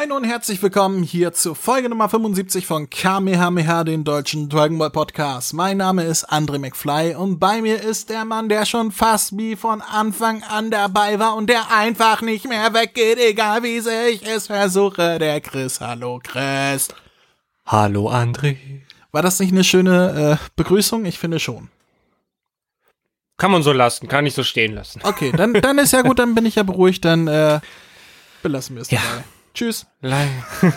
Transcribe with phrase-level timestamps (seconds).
[0.00, 4.88] Moin und herzlich willkommen hier zu Folge Nummer 75 von Kamehameha, den deutschen Dragon Ball
[4.88, 5.52] Podcast.
[5.52, 9.56] Mein Name ist André McFly und bei mir ist der Mann, der schon fast wie
[9.56, 14.26] von Anfang an dabei war und der einfach nicht mehr weggeht, egal wie sehr ich
[14.26, 15.82] es versuche, der Chris.
[15.82, 16.88] Hallo Chris.
[17.66, 18.56] Hallo André.
[19.12, 21.04] War das nicht eine schöne äh, Begrüßung?
[21.04, 21.68] Ich finde schon.
[23.36, 25.00] Kann man so lassen, kann ich so stehen lassen.
[25.02, 27.60] Okay, dann, dann ist ja gut, dann bin ich ja beruhigt, dann äh,
[28.42, 29.00] belassen wir es Ja.
[29.06, 29.24] dabei.
[29.54, 29.86] Tschüss.
[30.00, 30.28] Le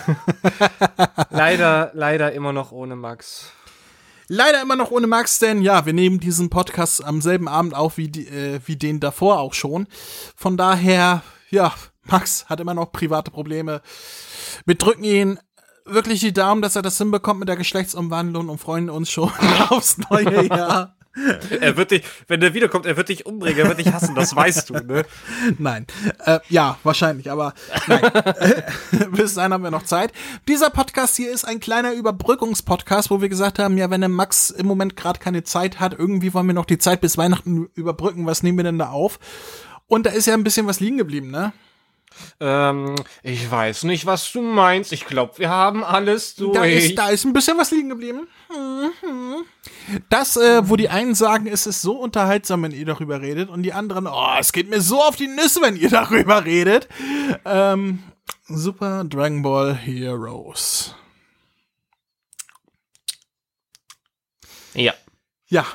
[1.30, 3.52] leider, leider immer noch ohne Max.
[4.28, 7.98] Leider immer noch ohne Max, denn ja, wir nehmen diesen Podcast am selben Abend auf
[7.98, 9.86] wie, die, äh, wie den davor auch schon.
[10.34, 13.82] Von daher, ja, Max hat immer noch private Probleme.
[14.64, 15.38] Wir drücken ihn
[15.84, 19.30] wirklich die Daumen, dass er das hinbekommt mit der Geschlechtsumwandlung und freuen uns schon
[19.68, 20.93] aufs neue Jahr.
[21.60, 24.34] Er wird dich, wenn der wiederkommt, er wird dich umbringen, er wird dich hassen, das
[24.34, 25.04] weißt du, ne?
[25.58, 25.86] Nein.
[26.24, 27.54] Äh, ja, wahrscheinlich, aber
[27.86, 28.02] nein.
[29.12, 30.12] Bis dahin haben wir noch Zeit.
[30.48, 34.50] Dieser Podcast hier ist ein kleiner Überbrückungspodcast, wo wir gesagt haben, ja, wenn der Max
[34.50, 38.26] im Moment gerade keine Zeit hat, irgendwie wollen wir noch die Zeit bis Weihnachten überbrücken.
[38.26, 39.20] Was nehmen wir denn da auf?
[39.86, 41.52] Und da ist ja ein bisschen was liegen geblieben, ne?
[42.40, 44.92] Ähm, ich weiß nicht, was du meinst.
[44.92, 46.54] Ich glaube, wir haben alles durch.
[46.54, 48.28] Da ist, da ist ein bisschen was liegen geblieben.
[48.50, 49.44] Mhm.
[50.08, 53.62] Das, äh, wo die einen sagen, es ist so unterhaltsam, wenn ihr darüber redet, und
[53.62, 56.88] die anderen, oh, es geht mir so auf die Nüsse, wenn ihr darüber redet.
[57.44, 58.02] Ähm,
[58.46, 60.94] Super Dragon Ball Heroes.
[64.74, 64.92] ja.
[65.48, 65.66] Ja.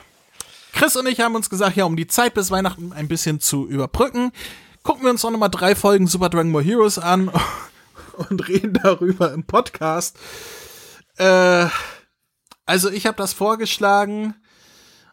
[0.74, 3.68] Chris und ich haben uns gesagt, ja, um die Zeit bis Weihnachten ein bisschen zu
[3.68, 4.32] überbrücken,
[4.90, 7.32] gucken wir uns noch mal drei Folgen Super Dragon Ball Heroes an
[8.30, 10.18] und reden darüber im Podcast.
[11.18, 11.68] Äh,
[12.66, 14.34] also ich habe das vorgeschlagen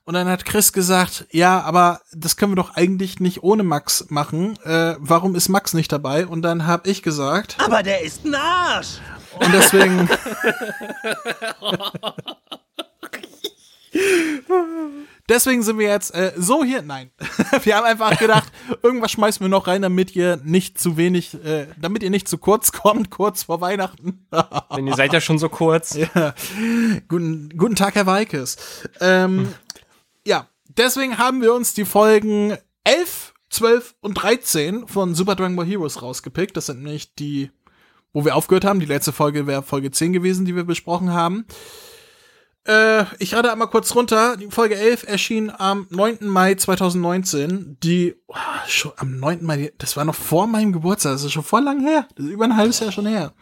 [0.05, 4.07] und dann hat Chris gesagt, ja, aber das können wir doch eigentlich nicht ohne Max
[4.09, 4.59] machen.
[4.65, 6.27] Äh, warum ist Max nicht dabei?
[6.27, 9.01] Und dann habe ich gesagt, Aber der ist ein Arsch!
[9.39, 10.09] und deswegen.
[15.29, 16.83] Deswegen sind wir jetzt äh, so hier.
[16.83, 17.11] Nein.
[17.63, 21.67] wir haben einfach gedacht, irgendwas schmeißen wir noch rein, damit ihr nicht zu wenig, äh,
[21.81, 24.27] damit ihr nicht zu kurz kommt, kurz vor Weihnachten.
[24.77, 25.95] Denn ihr seid ja schon so kurz.
[26.15, 26.35] ja.
[27.09, 28.57] guten, guten Tag, Herr Weikes.
[29.01, 29.53] Ähm,
[30.25, 35.67] ja, deswegen haben wir uns die Folgen 11, 12 und 13 von Super Dragon Ball
[35.67, 36.57] Heroes rausgepickt.
[36.57, 37.51] Das sind nämlich die,
[38.13, 38.79] wo wir aufgehört haben.
[38.79, 41.47] Die letzte Folge wäre Folge 10 gewesen, die wir besprochen haben.
[42.67, 44.37] Äh, ich rate einmal kurz runter.
[44.37, 46.19] Die Folge 11 erschien am 9.
[46.27, 47.79] Mai 2019.
[47.83, 48.35] Die, oh,
[48.67, 49.45] schon am 9.
[49.45, 51.13] Mai, das war noch vor meinem Geburtstag.
[51.13, 52.09] Das ist schon voll lang her.
[52.17, 53.35] Das ist über ein halbes Jahr schon her.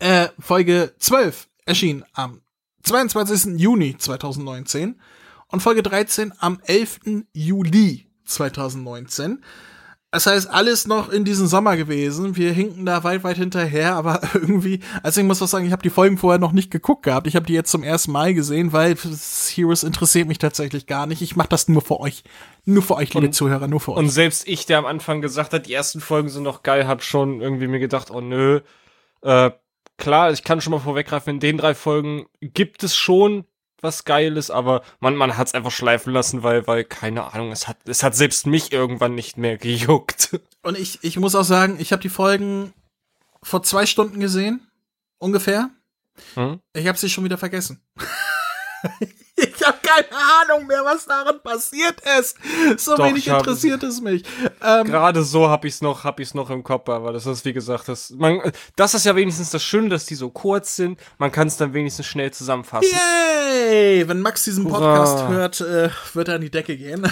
[0.00, 2.42] Äh, Folge 12 erschien am
[2.82, 3.58] 22.
[3.60, 5.00] Juni 2019
[5.48, 7.00] und Folge 13 am 11.
[7.32, 9.44] Juli 2019.
[10.10, 12.34] Das heißt, alles noch in diesem Sommer gewesen.
[12.34, 15.82] Wir hinken da weit, weit hinterher, aber irgendwie, also ich muss was sagen, ich habe
[15.82, 17.26] die Folgen vorher noch nicht geguckt gehabt.
[17.26, 21.20] Ich habe die jetzt zum ersten Mal gesehen, weil Heroes interessiert mich tatsächlich gar nicht.
[21.20, 22.24] Ich mache das nur für euch.
[22.64, 23.98] Nur für euch, liebe Und- Zuhörer, nur für euch.
[23.98, 27.02] Und selbst ich, der am Anfang gesagt hat, die ersten Folgen sind noch geil, hab
[27.02, 28.60] schon irgendwie mir gedacht, oh nö.
[29.20, 29.50] Äh,
[29.98, 33.44] klar, ich kann schon mal vorweggreifen, in den drei Folgen gibt es schon
[33.80, 37.76] was Geiles, aber man, man hat's einfach schleifen lassen, weil, weil, keine Ahnung, es hat,
[37.86, 40.40] es hat selbst mich irgendwann nicht mehr gejuckt.
[40.62, 42.72] Und ich, ich muss auch sagen, ich habe die Folgen
[43.42, 44.66] vor zwei Stunden gesehen,
[45.18, 45.70] ungefähr.
[46.34, 46.60] Hm?
[46.72, 47.80] Ich habe sie schon wieder vergessen.
[49.38, 50.06] ich habe keine
[50.42, 52.36] Ahnung mehr, was daran passiert ist.
[52.76, 54.22] So Doch, wenig ich hab- interessiert es mich.
[54.62, 57.52] Ähm, Gerade so hab ich's noch, hab ich's noch im Kopf, aber das ist, wie
[57.52, 58.40] gesagt, das, man,
[58.76, 60.98] das ist ja wenigstens das Schöne, dass die so kurz sind.
[61.18, 62.88] Man kann es dann wenigstens schnell zusammenfassen.
[62.90, 64.06] Yay!
[64.08, 64.78] Wenn Max diesen Hurra.
[65.04, 67.10] Podcast hört, äh, wird er an die Decke gehen.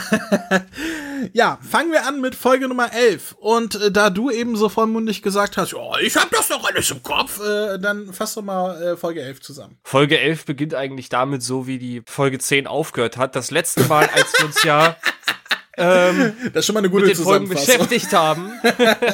[1.32, 3.36] ja, fangen wir an mit Folge Nummer 11.
[3.38, 6.90] Und äh, da du eben so vollmundig gesagt hast, ja, ich hab das doch alles
[6.90, 9.78] im Kopf, äh, dann fass doch mal äh, Folge 11 zusammen.
[9.84, 13.36] Folge 11 beginnt eigentlich damit, so wie die Folge 10 aufgehört hat.
[13.36, 14.96] Das letzte Mal, als wir uns ja
[15.76, 18.50] ähm, Das ist schon mal eine gute mit den Folgen beschäftigt haben.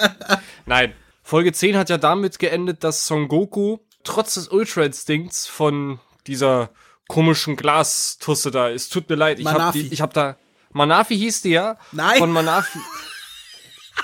[0.66, 0.92] Nein,
[1.24, 6.70] Folge 10 hat ja damit geendet, dass Son Goku trotz des Ultra-Instinkts von dieser
[7.08, 9.82] komischen Glastusse da, es tut mir leid, ich hab, Manafi.
[9.82, 10.36] die, ich hab da,
[10.70, 11.76] Manafi hieß die ja?
[11.90, 12.18] Nein.
[12.18, 12.78] Von Manafi.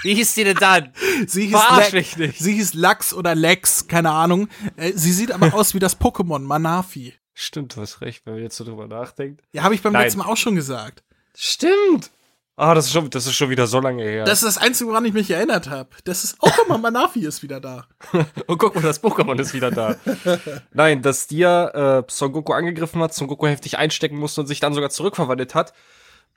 [0.02, 0.92] Wie hieß die denn dann?
[1.26, 2.38] Sie hieß, Verarsch Le- mich nicht.
[2.38, 4.48] sie hieß Lachs oder Lex, keine Ahnung.
[4.76, 7.14] Äh, sie sieht aber aus wie das Pokémon Manafi.
[7.40, 9.42] Stimmt, du hast recht, wenn man jetzt so drüber nachdenkt.
[9.52, 10.02] Ja, habe ich beim Nein.
[10.02, 11.04] letzten Mal auch schon gesagt.
[11.36, 12.10] Stimmt.
[12.56, 14.24] Ah, das ist schon, das ist schon wieder so lange her.
[14.24, 15.90] Das ist das Einzige, woran ich mich erinnert habe.
[16.02, 17.86] Das ist, oh, guck mal, Manafi ist wieder da.
[18.48, 19.94] oh, guck mal, das Pokémon ist wieder da.
[20.72, 24.58] Nein, dass dir äh, Son Goku angegriffen hat, Son Goku heftig einstecken musste und sich
[24.58, 25.72] dann sogar zurückverwandelt hat.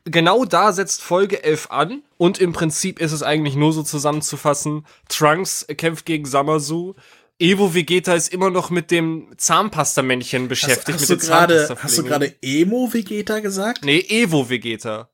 [0.05, 4.85] genau da setzt Folge 11 an und im Prinzip ist es eigentlich nur so zusammenzufassen.
[5.09, 6.93] Trunks kämpft gegen Samasu.
[7.41, 10.89] Evo Vegeta ist immer noch mit dem Zahnpastamännchen beschäftigt.
[10.89, 13.83] Hast, hast, mit du den grade, hast du gerade Emo Vegeta gesagt?
[13.83, 15.09] Nee, Evo Vegeta.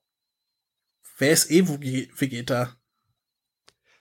[1.18, 2.76] Wer ist Evo Vegeta?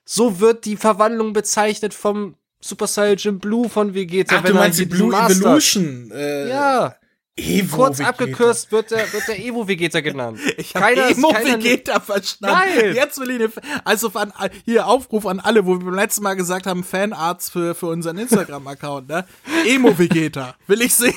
[0.05, 4.39] So wird die Verwandlung bezeichnet vom Super Saiyan Blue von Vegeta.
[4.39, 6.11] Ach, du meinst die Blue Evolution?
[6.11, 6.97] Äh, ja.
[7.39, 8.11] Evo Kurz Vegeta.
[8.11, 10.41] abgekürzt wird der, wird der Evo Vegeta genannt.
[10.57, 12.57] Ich habe Emo Vegeta verstanden.
[12.57, 12.95] Nein.
[12.95, 14.33] Jetzt will ich eine, also an,
[14.65, 18.17] hier Aufruf an alle, wo wir beim letzten Mal gesagt haben, Fanarts für, für unseren
[18.17, 19.27] Instagram-Account, ne?
[19.67, 20.55] Emo Vegeta.
[20.67, 21.15] Will ich sehen.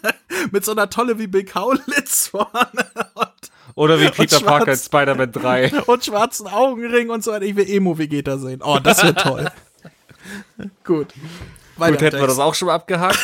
[0.52, 2.86] Mit so einer Tolle wie Bill Kaulitz vorne.
[3.14, 3.28] Und,
[3.74, 5.82] Oder wie Peter Parker in Spider-Man 3.
[5.84, 7.44] Und schwarzen Augenring und so weiter.
[7.44, 8.62] Ich will Emo Vegeta sehen.
[8.64, 9.50] Oh, das wird toll.
[10.82, 11.08] Gut.
[11.76, 13.18] Weiter Gut, hätten wir das auch schon mal abgehakt.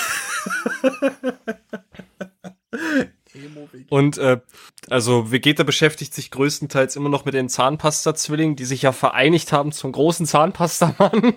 [3.90, 4.40] Und äh,
[4.88, 9.72] also Vegeta beschäftigt sich größtenteils immer noch mit den Zahnpasta-Zwillingen, die sich ja vereinigt haben
[9.72, 11.34] zum großen Zahnpastamann.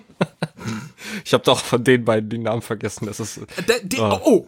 [1.24, 3.06] ich habe doch von den beiden den Namen vergessen.
[3.06, 4.20] Das ist der, der, oh.
[4.24, 4.46] oh,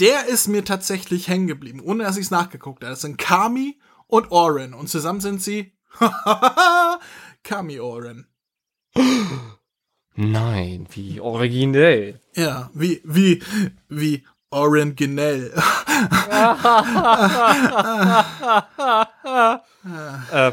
[0.00, 2.90] der ist mir tatsächlich hängen geblieben, ohne dass ich es nachgeguckt habe.
[2.90, 5.72] Das sind Kami und Oren und zusammen sind sie
[7.42, 8.26] Kami Oren.
[10.14, 12.20] Nein, wie originell.
[12.34, 13.42] Ja, wie, wie,
[13.88, 15.52] wie originell.
[20.32, 20.52] äh,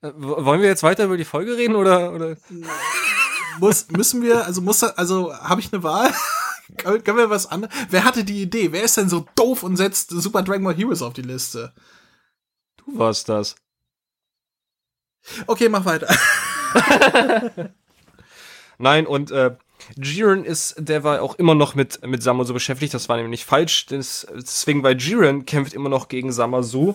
[0.00, 2.12] wollen wir jetzt weiter über die Folge reden oder?
[2.12, 2.36] oder?
[3.58, 6.12] Muss, müssen wir, also muss, also habe ich eine Wahl?
[6.76, 7.74] Können wir was anderes?
[7.90, 8.72] Wer hatte die Idee?
[8.72, 11.72] Wer ist denn so doof und setzt Super Dragon Ball Heroes auf die Liste?
[12.78, 13.56] Du warst das.
[15.46, 16.08] Okay, mach weiter.
[18.78, 19.54] Nein, und äh,
[19.96, 22.94] Jiren ist derweil auch immer noch mit, mit Samasu beschäftigt.
[22.94, 23.86] Das war nämlich falsch.
[23.86, 26.94] Deswegen, weil Jiren kämpft immer noch gegen Samasu.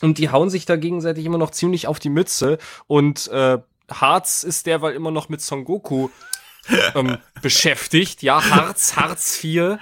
[0.00, 2.58] Und die hauen sich da gegenseitig immer noch ziemlich auf die Mütze.
[2.86, 3.58] Und äh,
[3.90, 6.08] Harz ist derweil immer noch mit Son Goku
[6.94, 8.22] ähm, beschäftigt.
[8.22, 9.78] Ja, Harz, Harz 4.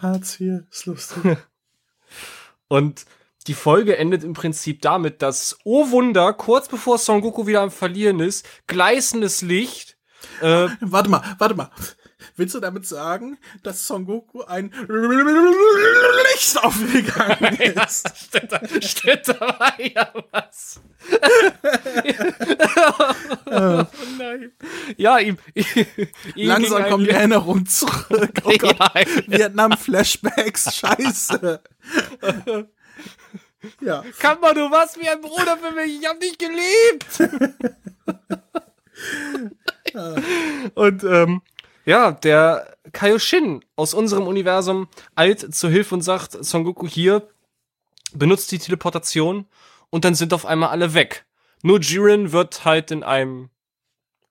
[0.00, 1.36] Harz 4, ist lustig.
[2.68, 3.06] Und
[3.46, 7.70] die Folge endet im Prinzip damit, dass, oh Wunder, kurz bevor Son Goku wieder am
[7.70, 9.95] Verlieren ist, gleißendes Licht.
[10.40, 11.70] Äh, warte mal, warte mal.
[12.36, 17.74] Willst du damit sagen, dass Son Goku ein Licht aufgegangen ist?
[17.74, 17.88] ja,
[18.82, 20.80] steht, da, da ja was.
[23.46, 23.84] oh,
[24.18, 24.52] nein.
[24.96, 25.38] Ja, ihm,
[26.34, 28.42] ihm Langsam kommt die Erinnerung zurück.
[28.44, 28.92] Oh ja,
[29.26, 31.60] Vietnam-Flashbacks, scheiße.
[33.80, 34.04] Ja.
[34.18, 36.00] Kammer, du warst wie ein Bruder für mich.
[36.00, 37.18] Ich hab dich geliebt.
[40.74, 41.42] Und ähm,
[41.84, 47.28] ja, der Kaioshin aus unserem Universum eilt zur Hilfe und sagt, Son Goku hier,
[48.12, 49.46] benutzt die Teleportation
[49.90, 51.26] und dann sind auf einmal alle weg.
[51.62, 53.50] Nur Jiren wird halt in einem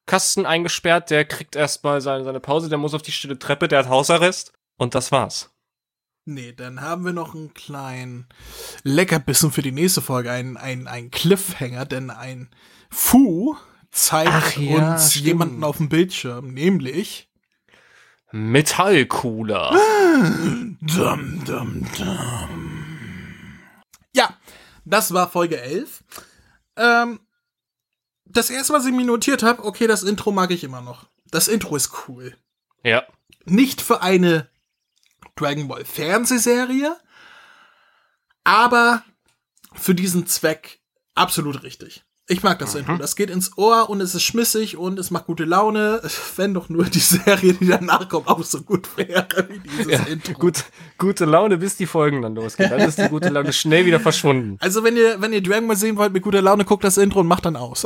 [0.05, 3.79] Kasten eingesperrt, der kriegt erstmal seine, seine Pause, der muss auf die stille Treppe, der
[3.79, 5.51] hat Hausarrest und das war's.
[6.25, 8.27] Nee, dann haben wir noch einen kleinen
[8.83, 12.49] Leckerbissen für die nächste Folge, ein, ein, ein Cliffhanger, denn ein
[12.89, 13.55] Fu
[13.95, 15.25] zeigt ja, uns stimmt.
[15.25, 17.29] jemanden auf dem Bildschirm, nämlich
[18.31, 19.71] Metallcooler.
[20.81, 22.85] dum, dum, dum.
[24.13, 24.37] Ja,
[24.83, 26.03] das war Folge 11.
[26.75, 27.21] Ähm,
[28.25, 31.07] das erste, was ich mir notiert habe, okay, das Intro mag ich immer noch.
[31.31, 32.35] Das Intro ist cool.
[32.83, 33.05] Ja.
[33.45, 34.49] Nicht für eine
[35.35, 36.97] Dragon Ball Fernsehserie,
[38.43, 39.03] aber
[39.73, 40.81] für diesen Zweck
[41.13, 42.03] absolut richtig.
[42.27, 42.79] Ich mag das mhm.
[42.79, 42.97] Intro.
[42.97, 46.01] Das geht ins Ohr und es ist schmissig und es macht gute Laune.
[46.35, 49.99] Wenn doch nur die Serie, die danach kommt, auch so gut wäre wie dieses ja,
[50.05, 50.33] Intro.
[50.33, 50.65] Gut,
[50.97, 52.71] gute Laune, bis die Folgen dann losgehen.
[52.71, 54.57] Dann ist die gute Laune schnell wieder verschwunden.
[54.59, 57.19] Also wenn ihr, wenn ihr Dragon Ball sehen wollt mit guter Laune, guckt das Intro
[57.19, 57.83] und macht dann aus.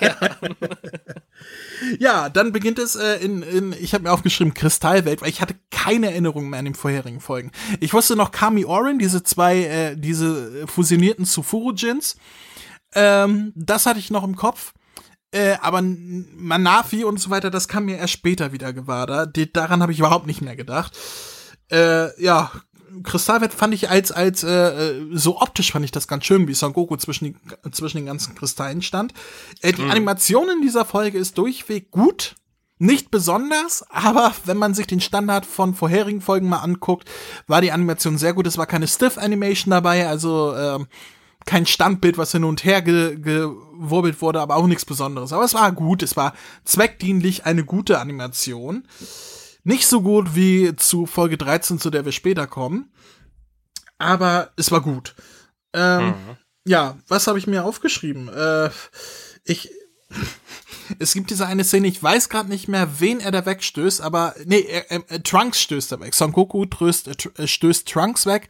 [0.00, 0.16] ja.
[1.98, 5.56] ja, dann beginnt es äh, in, in, ich habe mir aufgeschrieben, Kristallwelt, weil ich hatte
[5.72, 7.50] keine Erinnerung mehr an den vorherigen Folgen.
[7.80, 12.16] Ich wusste noch Kami Oren, diese zwei, äh, diese fusionierten Tsufuru-Jins.
[12.94, 14.72] Ähm, das hatte ich noch im Kopf.
[15.30, 19.06] Äh, aber Manafi und so weiter, das kam mir erst später wieder gewahr.
[19.06, 20.96] Da, die, daran habe ich überhaupt nicht mehr gedacht.
[21.70, 22.50] Äh, ja,
[23.02, 26.72] Kristallwelt fand ich als als äh, so optisch fand ich das ganz schön, wie Son
[26.72, 29.12] Goku zwischen die, zwischen den ganzen Kristallen stand.
[29.60, 29.90] Äh, die mhm.
[29.90, 32.34] Animation in dieser Folge ist durchweg gut,
[32.78, 37.08] nicht besonders, aber wenn man sich den Standard von vorherigen Folgen mal anguckt,
[37.46, 38.46] war die Animation sehr gut.
[38.46, 40.78] Es war keine Stiff Animation dabei, also äh,
[41.48, 45.32] kein Standbild, was hin und her ge gewurbelt wurde, aber auch nichts Besonderes.
[45.32, 48.86] Aber es war gut, es war zweckdienlich eine gute Animation.
[49.64, 52.92] Nicht so gut wie zu Folge 13, zu der wir später kommen.
[53.98, 55.14] aber es war gut.
[55.72, 56.36] Ähm, Mhm.
[56.66, 58.28] Ja, was habe ich mir aufgeschrieben?
[58.28, 58.70] Äh,
[59.44, 59.70] ich.
[60.98, 64.34] Es gibt diese eine Szene, ich weiß gerade nicht mehr, wen er da wegstößt, aber
[64.46, 66.14] nee, er, er, er, Trunks stößt er weg.
[66.14, 68.48] Son Goku tröst, äh, äh, stößt Trunks weg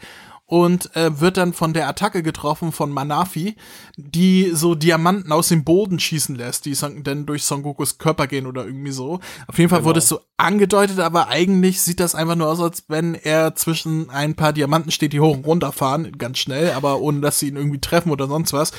[0.49, 3.55] und äh, wird dann von der Attacke getroffen von Manafi,
[3.99, 6.75] die so Diamanten aus dem Boden schießen lässt, die
[7.05, 9.21] dann durch Son Gokus Körper gehen oder irgendwie so.
[9.47, 12.85] Auf jeden Fall wurde es so angedeutet, aber eigentlich sieht das einfach nur aus, als
[12.89, 16.99] wenn er zwischen ein paar Diamanten steht, die hoch und runter fahren, ganz schnell, aber
[17.01, 18.73] ohne dass sie ihn irgendwie treffen oder sonst was.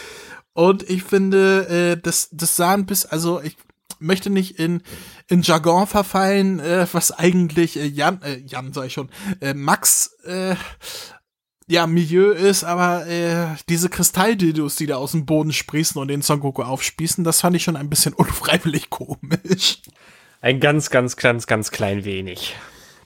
[0.53, 3.57] Und ich finde, äh, das, das sah ein bisschen, also ich
[3.99, 4.81] möchte nicht in,
[5.27, 9.09] in Jargon verfallen, äh, was eigentlich äh, Jan, äh, Jan sag ich schon,
[9.39, 10.55] äh, Max, äh,
[11.69, 16.23] ja, Milieu ist, aber äh, diese Kristalldildos, die da aus dem Boden sprießen und den
[16.23, 19.81] Son Goku aufspießen, das fand ich schon ein bisschen unfreiwillig komisch.
[20.41, 22.55] Ein ganz, ganz, ganz, ganz klein wenig.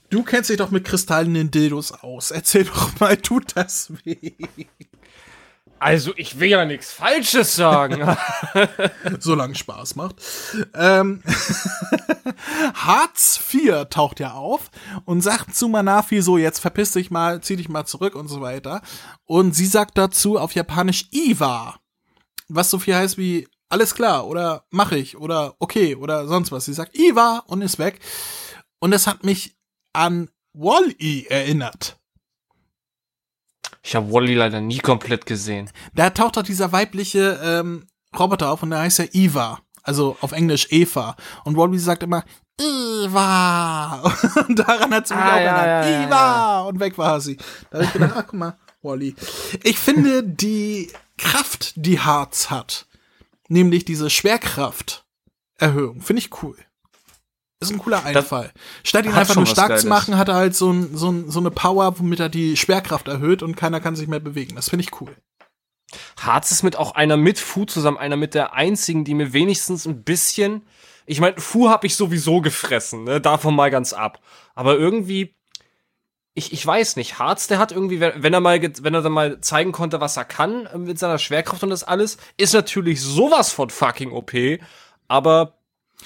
[0.10, 2.32] Du kennst dich doch mit kristallenen Dildos aus.
[2.32, 4.32] Erzähl doch mal, tut das weh?
[5.84, 8.16] Also, ich will ja nichts Falsches sagen.
[9.20, 10.16] solange Spaß macht.
[10.74, 11.22] Ähm,
[12.74, 14.72] Hartz IV taucht ja auf
[15.04, 18.40] und sagt zu Manafi so, jetzt verpiss dich mal, zieh dich mal zurück und so
[18.40, 18.82] weiter.
[19.26, 21.78] Und sie sagt dazu auf Japanisch Iwa,
[22.48, 26.64] was so viel heißt wie alles klar oder mach ich oder okay oder sonst was.
[26.64, 28.00] Sie sagt Iwa und ist weg.
[28.80, 29.58] Und das hat mich
[29.92, 32.00] an Wall-E erinnert.
[33.84, 35.70] Ich habe Wally leider nie komplett gesehen.
[35.94, 37.86] Da taucht doch dieser weibliche ähm,
[38.18, 39.60] Roboter auf und der heißt ja Eva.
[39.84, 41.16] Also auf Englisch Eva.
[41.44, 42.24] Und Wally sagt immer
[42.60, 44.02] Eva.
[44.48, 45.86] Und daran hat sie mich Ah, auch ja, erinnert.
[45.86, 46.62] ja, ja, Eva.
[46.62, 47.38] Und weg war sie.
[47.70, 49.16] Da habe ich gedacht, ach guck mal, Wally.
[49.64, 52.86] Ich finde die Kraft, die Harz hat,
[53.50, 56.56] nämlich diese Schwerkrafterhöhung, finde ich cool.
[57.64, 58.52] Ist ein cooler Einfall.
[58.84, 61.40] Statt ihn einfach nur stark zu machen, hat er halt so, ein, so, ein, so
[61.40, 64.56] eine Power, womit er die Schwerkraft erhöht und keiner kann sich mehr bewegen.
[64.56, 65.16] Das finde ich cool.
[66.20, 69.86] Harz ist mit auch einer mit Fu zusammen, einer mit der einzigen, die mir wenigstens
[69.86, 70.64] ein bisschen.
[71.06, 73.20] Ich meine, Fu habe ich sowieso gefressen, ne?
[73.22, 74.20] Davon mal ganz ab.
[74.56, 75.36] Aber irgendwie.
[76.36, 79.40] Ich, ich weiß nicht, Harz, der hat irgendwie, wenn er mal, wenn er dann mal
[79.42, 83.52] zeigen konnte, was er kann äh, mit seiner Schwerkraft und das alles, ist natürlich sowas
[83.52, 84.32] von fucking OP.
[85.08, 85.60] Aber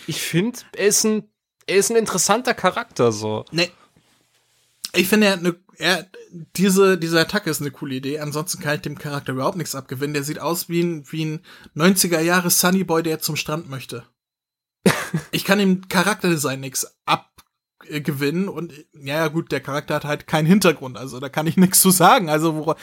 [0.05, 1.29] ich finde, er ist ein,
[1.67, 3.45] er ist ein interessanter Charakter so.
[3.51, 3.69] Nee.
[4.93, 6.07] Ich finde, er hat eine, er,
[6.55, 8.19] diese, diese Attacke ist eine coole Idee.
[8.19, 10.13] Ansonsten kann ich dem Charakter überhaupt nichts abgewinnen.
[10.13, 11.45] Der sieht aus wie ein, wie ein
[11.75, 14.07] 90er Jahre Sunny Boy, der zum Strand möchte.
[15.31, 16.97] ich kann dem Charakterdesign nichts
[17.93, 21.81] abgewinnen und ja, gut, der Charakter hat halt keinen Hintergrund, also da kann ich nichts
[21.81, 22.29] zu sagen.
[22.29, 22.75] Also wora,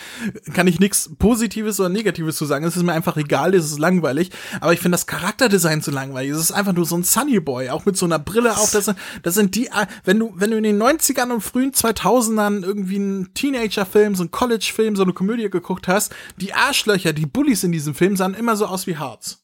[0.52, 2.64] kann ich nichts Positives oder Negatives zu sagen.
[2.64, 4.30] Es ist mir einfach egal, es ist langweilig.
[4.60, 6.32] Aber ich finde das Charakterdesign so langweilig.
[6.32, 8.70] Es ist einfach nur so ein Sunny Boy, auch mit so einer Brille auf.
[8.70, 9.68] Das sind, das sind die,
[10.04, 14.30] wenn du, wenn du in den 90ern und frühen 2000ern irgendwie einen Teenager-Film, so einen
[14.30, 18.56] College-Film, so eine Komödie geguckt hast, die Arschlöcher, die Bullies in diesem Film sahen immer
[18.56, 19.43] so aus wie Harz.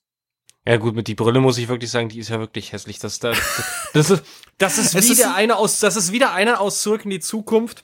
[0.67, 2.99] Ja gut, mit die Brille muss ich wirklich sagen, die ist ja wirklich hässlich.
[2.99, 3.38] Das, das,
[3.95, 4.23] das ist,
[4.59, 7.21] das ist Es ist- wieder einer aus, das ist wieder einer aus Zurück in die
[7.21, 7.83] Zukunft.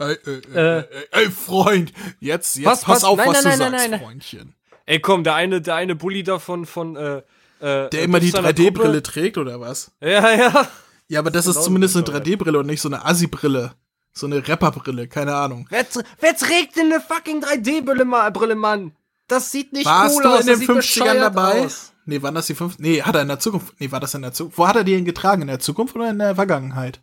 [0.00, 3.04] Ey, ey, ey, ey, Freund, jetzt, jetzt Was, pass was?
[3.04, 4.00] auf, Nein, was nein, du nein, sagst, nein, nein.
[4.00, 4.54] Freundchen.
[4.86, 7.16] Ey, komm, der eine, der eine Bully davon von, äh,
[7.60, 9.02] äh, Der immer die seiner 3D-Brille Gruppe.
[9.02, 9.90] trägt, oder was?
[10.00, 10.68] Ja, ja.
[11.08, 13.72] Ja, aber das ist Genau zumindest eine 3D-Brille und nicht so eine Assi-Brille.
[14.12, 15.66] So eine Rapper-Brille, keine Ahnung.
[15.70, 15.84] Wer,
[16.20, 18.92] wer trägt denn eine fucking 3D-Brille, Ma- Brille, Mann?
[19.26, 20.40] Das sieht nicht Warst cool du aus.
[20.42, 21.60] in das den sieht 50ern bescheuert dabei?
[21.64, 21.92] Aus.
[22.08, 22.80] Nee, waren das die 50?
[22.80, 23.74] Nee, hat er in der Zukunft.
[23.78, 24.56] Nee, war das in der Zukunft?
[24.58, 25.42] Wo hat er die denn getragen?
[25.42, 27.00] In der Zukunft oder in der Vergangenheit?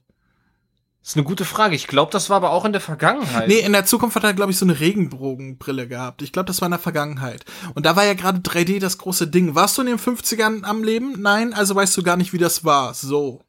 [1.01, 1.75] Das ist eine gute Frage.
[1.75, 3.47] Ich glaube, das war aber auch in der Vergangenheit.
[3.47, 6.23] Nee, in der Zukunft hat er, glaube ich, so eine Regenbogenbrille gehabt.
[6.23, 7.45] Ich glaube, das war in der Vergangenheit.
[7.75, 9.53] Und da war ja gerade 3D das große Ding.
[9.53, 11.21] Warst du in den 50ern am Leben?
[11.21, 12.95] Nein, also weißt du gar nicht, wie das war.
[12.95, 13.43] So.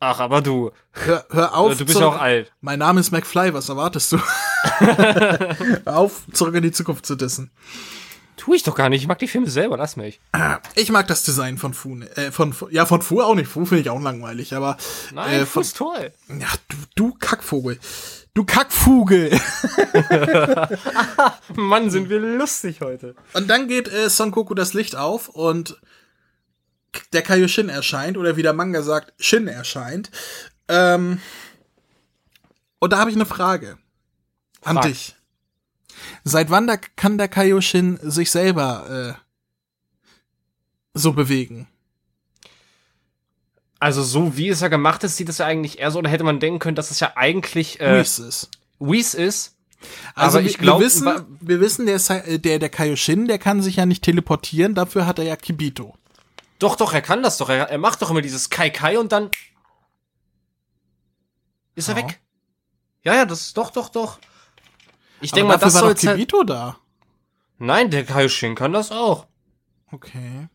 [0.00, 0.72] Ach, aber du.
[0.90, 1.76] Hör, hör auf.
[1.78, 2.52] du bist ja zurück- auch alt.
[2.60, 4.18] Mein Name ist McFly, was erwartest du?
[4.80, 7.52] hör auf, zurück in die Zukunft zu dissen.
[8.40, 9.02] Tu ich doch gar nicht.
[9.02, 10.18] Ich mag die Filme selber, lass mich.
[10.74, 13.48] Ich mag das Design von Fu, äh, von, Fu- ja, von Fu auch nicht.
[13.48, 14.78] Fu finde ich auch langweilig, aber,
[15.12, 16.10] Nein, äh, von, ist toll.
[16.28, 17.78] ja, du, du Kackvogel.
[18.32, 19.30] Du Kackvogel.
[21.54, 23.14] Mann, sind wir lustig heute.
[23.34, 25.78] Und dann geht äh, Son Goku das Licht auf und
[27.12, 30.10] der Kaioshin erscheint, oder wie der Manga sagt, Shin erscheint.
[30.68, 31.20] Ähm,
[32.78, 33.76] und da habe ich eine Frage
[34.64, 34.86] an Frag.
[34.86, 35.14] dich.
[36.24, 39.20] Seit wann da kann der Kaioshin sich selber äh,
[40.94, 41.68] so bewegen?
[43.78, 46.24] Also so wie es ja gemacht ist, sieht es ja eigentlich eher so, oder hätte
[46.24, 48.50] man denken können, dass es ja eigentlich äh, Wie ist?
[48.78, 49.56] Whis ist.
[50.14, 53.38] Also aber wir- ich glaube, wir wissen, wir wissen der, äh, der, der Kaioshin, der
[53.38, 55.96] kann sich ja nicht teleportieren, dafür hat er ja Kibito.
[56.58, 57.48] Doch, doch, er kann das doch.
[57.48, 59.30] Er, er macht doch immer dieses Kai Kai und dann
[61.74, 62.02] ist er Ja.
[62.06, 62.20] weg.
[63.02, 64.18] Ja, ja, das doch, doch, doch.
[65.20, 66.78] Ich denke mal, das war doch halt Kibito da.
[67.58, 69.26] Nein, der Kaioshin kann das auch.
[69.92, 70.48] Okay.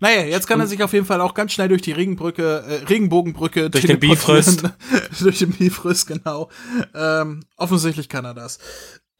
[0.00, 2.74] Naja, jetzt kann er sich auf jeden Fall auch ganz schnell durch die Regenbrücke, äh,
[2.84, 4.72] Regenbogenbrücke Durch den teleportieren.
[5.20, 6.50] durch den Bifröst, genau.
[6.94, 8.58] Ähm, offensichtlich kann er das.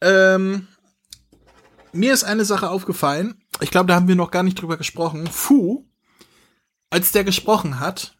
[0.01, 0.67] Ähm,
[1.93, 3.41] mir ist eine Sache aufgefallen.
[3.61, 5.27] Ich glaube, da haben wir noch gar nicht drüber gesprochen.
[5.27, 5.85] Fu,
[6.89, 8.14] als der gesprochen hat,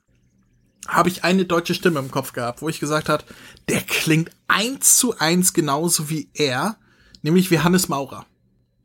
[0.87, 3.25] habe ich eine deutsche Stimme im Kopf gehabt, wo ich gesagt hat,
[3.69, 6.77] der klingt eins zu eins genauso wie er,
[7.21, 8.25] nämlich wie Hannes Maurer.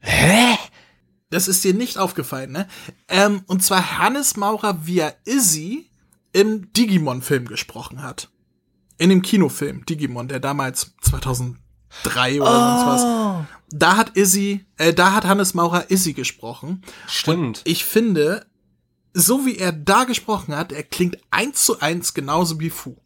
[0.01, 0.57] Hä?
[1.31, 2.67] Das ist dir nicht aufgefallen, ne?
[3.09, 5.91] Ähm, und zwar Hannes Maurer, wie er Izzy
[6.33, 8.31] im Digimon-Film gesprochen hat.
[8.99, 13.47] In dem Kinofilm Digimon, der damals 2003 oder sonst was.
[13.73, 16.83] Da hat Izzy, äh, da hat Hannes Maurer Izzy gesprochen.
[17.07, 17.63] Stimmt.
[17.65, 18.47] Ich finde,
[19.13, 22.97] so wie er da gesprochen hat, er klingt eins zu eins genauso wie Fu.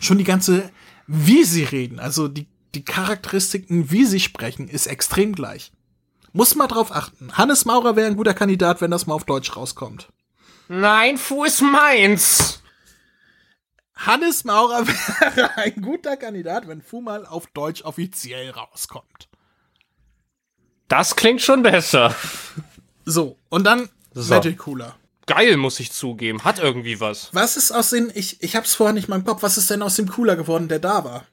[0.00, 0.70] Schon die ganze,
[1.06, 5.72] wie sie reden, also die, die Charakteristiken, wie sie sprechen, ist extrem gleich.
[6.32, 7.36] Muss mal drauf achten.
[7.36, 10.08] Hannes Maurer wäre ein guter Kandidat, wenn das mal auf Deutsch rauskommt.
[10.68, 12.62] Nein, Fu ist meins.
[13.94, 14.86] Hannes Maurer
[15.34, 19.28] wäre ein guter Kandidat, wenn Fu mal auf Deutsch offiziell rauskommt.
[20.88, 22.14] Das klingt schon besser.
[23.04, 24.34] So, und dann So.
[24.34, 24.96] Magic Cooler.
[25.28, 26.42] Geil, muss ich zugeben.
[26.42, 27.28] Hat irgendwie was.
[27.32, 29.82] Was ist aus den, ich, ich hab's vorher nicht mal im Kopf, was ist denn
[29.82, 31.24] aus dem Cooler geworden, der da war?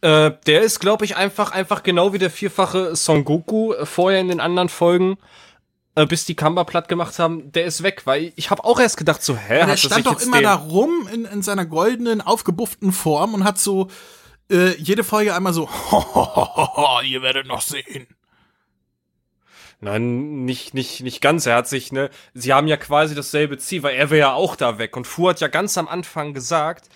[0.00, 4.20] Äh, der ist, glaube ich, einfach, einfach genau wie der vierfache Son Goku äh, vorher
[4.20, 5.16] in den anderen Folgen,
[5.94, 8.96] äh, bis die Kamba platt gemacht haben, der ist weg, weil ich habe auch erst
[8.96, 11.42] gedacht, so, hä, Der hat er sich stand doch immer den- da rum in, in
[11.42, 13.88] seiner goldenen, aufgebufften Form und hat so
[14.50, 15.68] äh, jede Folge einmal so,
[17.04, 18.06] ihr werdet noch sehen.
[19.80, 21.46] Nein, nicht, nicht, nicht ganz.
[21.46, 24.56] Er hat sich, ne, sie haben ja quasi dasselbe Ziel, weil er wäre ja auch
[24.56, 24.96] da weg.
[24.96, 26.88] Und Fu hat ja ganz am Anfang gesagt,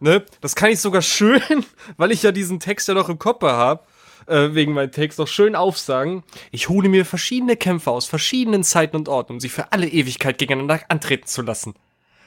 [0.00, 1.64] ne, das kann ich sogar schön,
[1.96, 3.82] weil ich ja diesen Text ja noch im Kopf habe,
[4.26, 6.22] äh, wegen meinem Text noch schön aufsagen.
[6.50, 10.38] Ich hole mir verschiedene Kämpfer aus verschiedenen Zeiten und Orten, um sie für alle Ewigkeit
[10.38, 11.74] gegeneinander antreten zu lassen.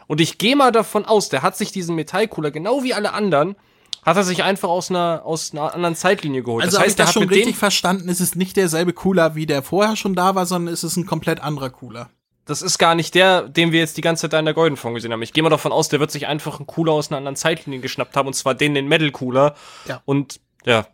[0.08, 3.56] Und ich gehe mal davon aus, der hat sich diesen Metallcooler, genau wie alle anderen,
[4.04, 6.64] hat er sich einfach aus einer, aus einer anderen Zeitlinie geholt.
[6.64, 9.46] Also das heißt, ich hat schon mit richtig verstanden, es ist nicht derselbe Cooler, wie
[9.46, 12.10] der vorher schon da war, sondern es ist ein komplett anderer Cooler.
[12.46, 14.76] das ist gar nicht der, den wir jetzt die ganze Zeit da in der Golden
[14.78, 15.22] Form gesehen haben.
[15.22, 17.80] Ich gehe mal davon aus, der wird sich einfach einen Cooler aus einer anderen Zeitlinie
[17.80, 19.56] geschnappt haben, und zwar den, den Metal Cooler.
[19.86, 20.02] Ja.
[20.06, 20.88] Und ja,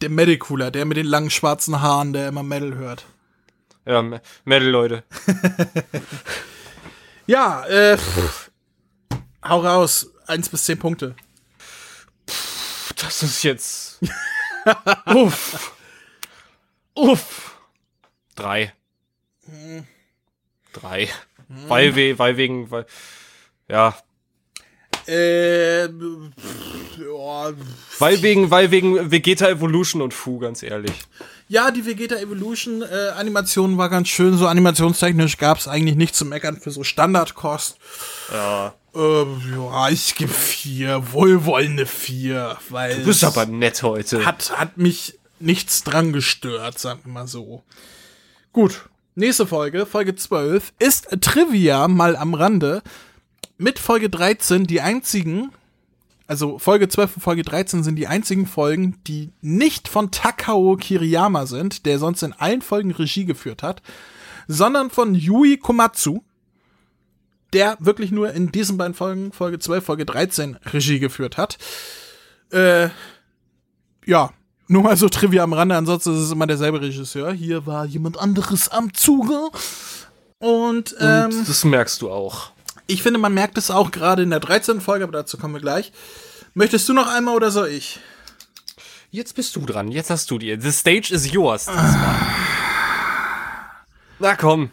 [0.00, 3.04] Der Metal Cooler, der mit den langen schwarzen Haaren, der immer Metal hört.
[3.84, 5.02] ja, Me- Metal, Leute.
[7.26, 8.50] Ja, äh, pff,
[9.44, 11.16] hau raus, eins bis zehn Punkte.
[12.96, 14.00] Das ist jetzt.
[15.06, 15.72] Uff.
[16.94, 17.56] Uff.
[18.34, 18.72] Drei.
[20.72, 21.08] Drei.
[21.48, 22.86] Weil, we, weil wegen, weil,
[23.68, 23.96] ja,
[25.06, 27.52] Äh, pff, ja,
[28.00, 30.92] weil wegen, weil wegen Vegeta Evolution und Fu, ganz ehrlich.
[31.48, 34.36] Ja, die Vegeta Evolution äh, Animation war ganz schön.
[34.36, 37.78] So animationstechnisch gab es eigentlich nichts zu meckern für so Standardkost.
[38.32, 38.74] Ja.
[38.96, 44.24] Ähm, ja, ich gebe vier, wohlwollende vier, weil Du bist aber nett heute.
[44.24, 47.62] hat, hat mich nichts dran gestört, sagen wir mal so.
[48.54, 52.82] Gut, nächste Folge, Folge 12, ist Trivia mal am Rande.
[53.58, 55.52] Mit Folge 13 die einzigen,
[56.26, 61.44] also Folge 12 und Folge 13 sind die einzigen Folgen, die nicht von Takao Kiriyama
[61.46, 63.82] sind, der sonst in allen Folgen Regie geführt hat,
[64.48, 66.22] sondern von Yui Komatsu,
[67.52, 71.58] der wirklich nur in diesen beiden Folgen, Folge 12, Folge 13, Regie geführt hat.
[72.52, 72.88] Äh,
[74.04, 74.30] ja,
[74.68, 77.32] nur mal so Trivia am Rande, ansonsten ist es immer derselbe Regisseur.
[77.32, 79.50] Hier war jemand anderes am Zuge.
[80.38, 82.50] Und, ähm, Und das merkst du auch.
[82.86, 84.80] ich finde, man merkt es auch gerade in der 13.
[84.80, 85.92] Folge, aber dazu kommen wir gleich.
[86.54, 88.00] Möchtest du noch einmal oder soll ich?
[89.10, 89.90] Jetzt bist du dran.
[89.90, 90.58] Jetzt hast du die.
[90.60, 91.66] The stage is yours.
[91.66, 92.16] diesmal.
[94.18, 94.70] Na komm.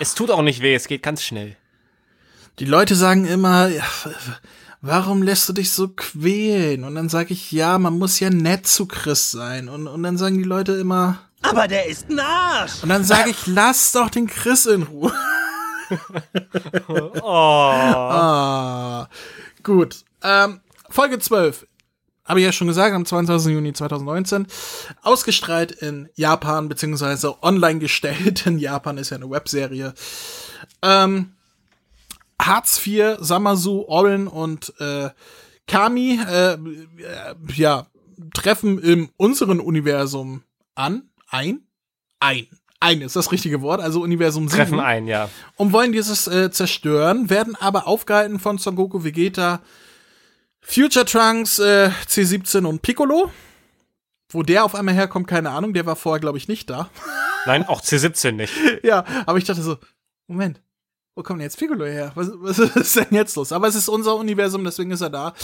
[0.00, 1.56] Es tut auch nicht weh, es geht ganz schnell.
[2.58, 3.84] Die Leute sagen immer, ja,
[4.80, 6.84] warum lässt du dich so quälen?
[6.84, 9.68] Und dann sage ich, ja, man muss ja nett zu Chris sein.
[9.68, 12.82] Und, und dann sagen die Leute immer, Aber der ist ein Arsch.
[12.82, 15.12] und dann sage ich, lass doch den Chris in Ruhe.
[17.18, 17.30] Oh.
[17.32, 19.08] Ah,
[19.64, 20.04] gut.
[20.22, 21.66] Ähm, Folge 12.
[22.30, 23.52] Habe ich ja schon gesagt, am 22.
[23.52, 24.46] Juni 2019.
[25.02, 28.46] Ausgestrahlt in Japan, beziehungsweise online gestellt.
[28.46, 29.94] In Japan ist ja eine Webserie.
[30.80, 31.32] Ähm,
[32.40, 35.10] Hartz IV, Samasu, Oren und äh,
[35.66, 36.58] Kami äh, äh,
[37.56, 37.88] ja,
[38.32, 40.44] treffen in unserem Universum
[40.76, 41.10] an.
[41.30, 41.62] Ein?
[42.20, 42.46] Ein.
[42.78, 45.28] Ein ist das richtige Wort, also Universum 7 Treffen ein, ja.
[45.56, 49.60] und wollen dieses äh, zerstören, werden aber aufgehalten von Son Goku, Vegeta,
[50.70, 53.32] Future Trunks, äh, C17 und Piccolo.
[54.32, 55.74] Wo der auf einmal herkommt, keine Ahnung.
[55.74, 56.88] Der war vorher, glaube ich, nicht da.
[57.46, 58.52] Nein, auch C17 nicht.
[58.84, 59.78] ja, aber ich dachte so,
[60.28, 60.60] Moment,
[61.16, 62.12] wo kommt denn jetzt Piccolo her?
[62.14, 63.50] Was, was ist denn jetzt los?
[63.50, 65.34] Aber es ist unser Universum, deswegen ist er da.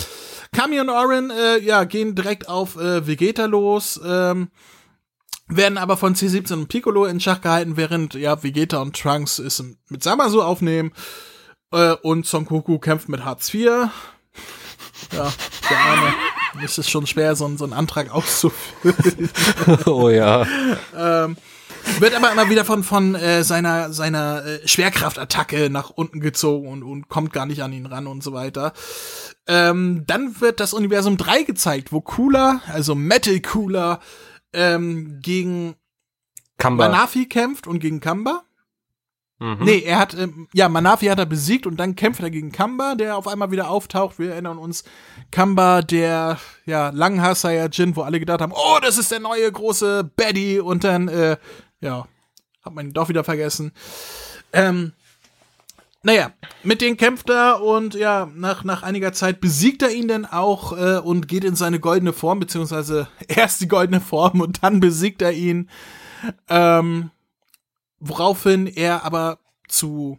[0.54, 4.50] Kami und Orin, äh, ja, gehen direkt auf äh, Vegeta los, ähm,
[5.48, 9.62] werden aber von C17 und Piccolo in Schach gehalten, während, ja, Vegeta und Trunks es
[9.88, 10.92] mit Samasu aufnehmen.
[11.72, 13.90] Äh, und Son Goku kämpft mit Hartz IV.
[15.12, 15.32] Ja,
[15.70, 16.14] der Arme.
[16.64, 19.30] Es ist schon schwer, so, so einen Antrag auszufüllen.
[19.87, 20.46] oh ja.
[20.96, 21.37] ähm,
[21.98, 26.82] wird aber immer wieder von, von äh, seiner, seiner äh, Schwerkraftattacke nach unten gezogen und,
[26.82, 28.72] und kommt gar nicht an ihn ran und so weiter.
[29.46, 34.00] Ähm, dann wird das Universum 3 gezeigt, wo Cooler, also Metal Cooler,
[34.52, 35.76] ähm, gegen
[36.59, 36.88] Kamba.
[36.88, 38.42] Manafi kämpft und gegen Kamba.
[39.38, 39.59] Mhm.
[39.61, 42.94] Nee, er hat, ähm, ja, Manafi hat er besiegt und dann kämpft er gegen Kamba,
[42.94, 44.18] der auf einmal wieder auftaucht.
[44.18, 44.85] Wir erinnern uns,
[45.31, 50.11] Kamba, der, ja, Langhaar Saiyajin, wo alle gedacht haben, oh, das ist der neue große
[50.16, 51.37] Baddy und dann, äh,
[51.81, 52.07] ja,
[52.64, 53.72] hat man ihn doch wieder vergessen.
[54.55, 54.92] Ähm,
[56.03, 56.31] naja,
[56.62, 60.72] mit denen kämpft er und ja, nach, nach einiger Zeit besiegt er ihn dann auch
[60.72, 65.20] äh, und geht in seine goldene Form, beziehungsweise erst die goldene Form und dann besiegt
[65.20, 65.68] er ihn.
[66.49, 67.11] Ähm,
[68.00, 70.18] woraufhin er aber zu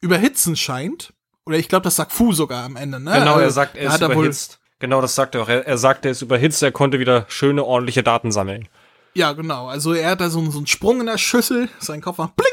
[0.00, 1.12] überhitzen scheint.
[1.46, 3.12] Oder ich glaube, das sagt Fu sogar am Ende, ne?
[3.12, 4.58] Genau, er Also, sagt, er ist hat wohl- überhitzt.
[4.78, 5.48] Genau, das sagt er auch.
[5.48, 8.68] Er, er sagt, er ist überhitzt, er konnte wieder schöne, ordentliche Daten sammeln.
[9.14, 9.68] Ja, genau.
[9.68, 12.48] Also er hat da so, so einen Sprung in der Schüssel, sein Kopf macht bling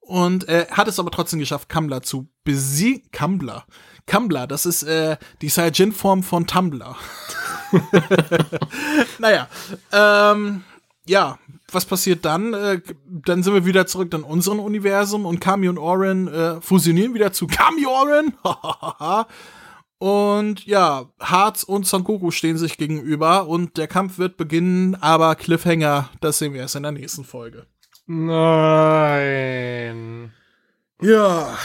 [0.00, 3.02] und äh, hat es aber trotzdem geschafft, Kambler zu besiegen.
[3.10, 3.64] Kambler.
[4.06, 6.94] Kambler, das ist äh, die Saiyajin-Form von Tumblr.
[9.18, 9.48] naja,
[9.92, 10.62] ähm,
[11.06, 11.38] ja,
[11.72, 12.54] was passiert dann?
[12.54, 17.14] Äh, dann sind wir wieder zurück in unserem Universum und Kami und Oren äh, fusionieren
[17.14, 18.34] wieder zu Kami Oren.
[19.98, 25.34] und ja, Harz und Son Goku stehen sich gegenüber und der Kampf wird beginnen, aber
[25.34, 27.66] Cliffhanger, das sehen wir erst in der nächsten Folge.
[28.06, 29.54] Nein.
[31.00, 31.56] Ja.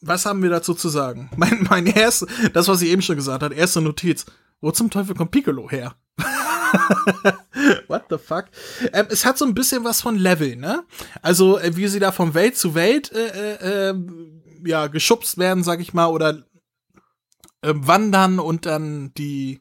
[0.00, 1.30] Was haben wir dazu zu sagen?
[1.36, 4.26] Mein, mein erste, das, was ich eben schon gesagt habe, erste Notiz.
[4.60, 5.94] Wo zum Teufel kommt Piccolo her?
[7.88, 8.46] What the fuck?
[8.92, 10.84] Ähm, es hat so ein bisschen was von Level, ne?
[11.22, 13.94] Also, äh, wie sie da von Welt zu Welt, äh, äh, äh,
[14.64, 16.44] ja, geschubst werden, sag ich mal, oder
[17.62, 19.60] äh, wandern und dann die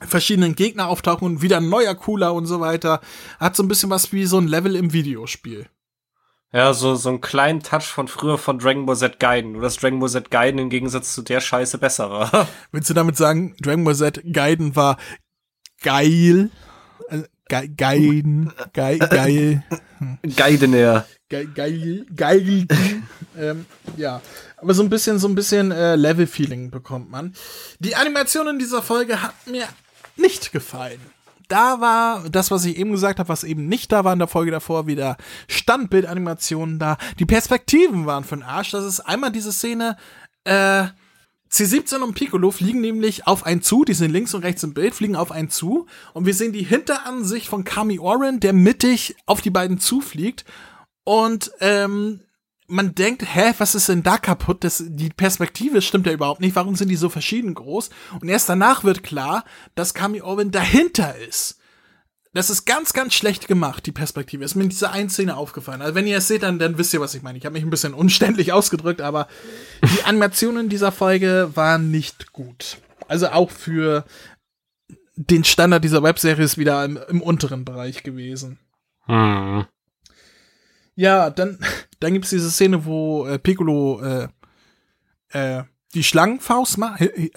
[0.00, 3.00] verschiedenen Gegner auftauchen und wieder ein neuer Cooler und so weiter.
[3.40, 5.66] Hat so ein bisschen was wie so ein Level im Videospiel.
[6.50, 9.52] Ja, so, so einen kleinen Touch von früher von Dragon Ball Z Gaiden.
[9.52, 12.48] Nur dass Dragon Ball Z Gaiden im Gegensatz zu der Scheiße besser war.
[12.72, 14.96] Willst du damit sagen, Dragon Ball Z Gaiden war
[15.82, 16.50] geil?
[17.08, 19.64] Also, ge Gaiden, geil, geil,
[20.36, 21.06] Gaiden eher.
[21.28, 22.66] geil, geil, geil.
[23.38, 24.20] ähm, ja,
[24.58, 27.34] aber so ein bisschen, so ein bisschen äh, Level-Feeling bekommt man.
[27.78, 29.66] Die Animation in dieser Folge hat mir
[30.16, 31.00] nicht gefallen.
[31.48, 34.28] Da war das, was ich eben gesagt habe, was eben nicht da war in der
[34.28, 35.16] Folge davor, wieder
[35.48, 36.98] Standbildanimationen da.
[37.18, 38.72] Die Perspektiven waren für den Arsch.
[38.72, 39.96] Das ist einmal diese Szene,
[40.44, 40.84] äh,
[41.50, 44.94] C17 und Piccolo fliegen nämlich auf einen zu, die sind links und rechts im Bild,
[44.94, 49.40] fliegen auf einen zu und wir sehen die Hinteransicht von Kami Oren, der mittig auf
[49.40, 50.44] die beiden zufliegt
[51.04, 52.20] und ähm,
[52.68, 54.62] man denkt, hä, was ist denn da kaputt?
[54.62, 56.54] Das, die Perspektive stimmt ja überhaupt nicht.
[56.54, 57.88] Warum sind die so verschieden groß?
[58.20, 61.58] Und erst danach wird klar, dass Kami Oren dahinter ist.
[62.38, 64.44] Das ist ganz, ganz schlecht gemacht, die Perspektive.
[64.44, 65.82] Ist mir in dieser einen Szene aufgefallen.
[65.82, 67.36] Also wenn ihr es seht, dann, dann wisst ihr, was ich meine.
[67.36, 69.26] Ich habe mich ein bisschen unständlich ausgedrückt, aber
[69.82, 72.78] die Animationen dieser Folge waren nicht gut.
[73.08, 74.04] Also auch für
[75.16, 78.60] den Standard dieser Webserie ist wieder im, im unteren Bereich gewesen.
[79.06, 79.66] Hm.
[80.94, 81.58] Ja, dann,
[81.98, 84.28] dann gibt's diese Szene, wo äh, Piccolo äh,
[85.30, 86.78] äh, die Schlangenfaust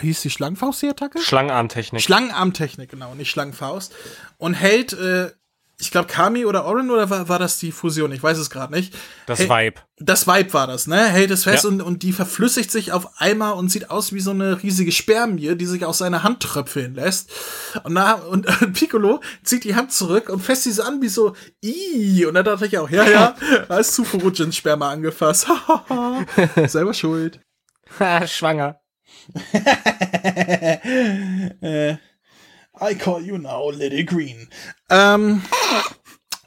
[0.02, 1.20] Hieß die Schlangenfaust die Attacke?
[1.20, 2.02] Schlangenarmtechnik.
[2.02, 3.94] Schlangenarmtechnik, genau, nicht Schlangenfaust.
[4.38, 5.32] Und hält, äh,
[5.80, 8.12] ich glaube, Kami oder Orin oder war, war das die Fusion?
[8.12, 8.94] Ich weiß es gerade nicht.
[9.26, 9.82] das Hey- Vibe.
[10.04, 11.08] Das Vibe war das, ne?
[11.08, 11.70] Hält es fest Ja.
[11.70, 15.56] und, und die verflüssigt sich auf einmal und sieht aus wie so eine riesige Spermie,
[15.56, 17.32] die sich aus seiner Hand tröpfeln lässt.
[17.84, 21.08] Und, na, und äh, Piccolo zieht die Hand zurück und fässt sie so an wie
[21.08, 23.36] so, i Und da dachte ich auch, ja, ja,
[23.68, 25.48] da ist Tsufurujins Sperma angefasst.
[26.68, 27.40] Selber schuld.
[28.28, 28.82] Schwanger.
[31.62, 31.92] äh,
[32.82, 34.50] I call you now, Little Green.
[34.90, 35.42] Ähm,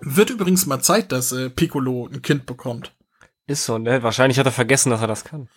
[0.00, 2.92] wird übrigens mal Zeit, dass äh, Piccolo ein Kind bekommt.
[3.46, 4.02] Ist so, ne?
[4.02, 5.48] Wahrscheinlich hat er vergessen, dass er das kann.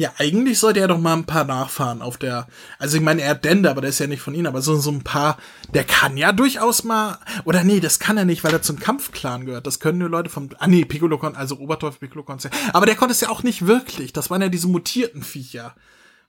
[0.00, 2.46] Ja, eigentlich sollte er doch mal ein paar nachfahren auf der.
[2.78, 4.76] Also ich meine, er hat Dende, aber der ist ja nicht von ihnen, aber so,
[4.76, 5.38] so ein paar,
[5.74, 7.18] der kann ja durchaus mal.
[7.44, 9.66] Oder nee, das kann er nicht, weil er zum Kampfclan gehört.
[9.66, 10.50] Das können nur Leute vom.
[10.58, 12.70] Ah nee, Piccolo also Oberteufel Piccolo konnte ja.
[12.72, 14.12] Aber der konnte es ja auch nicht wirklich.
[14.12, 15.74] Das waren ja diese mutierten Viecher.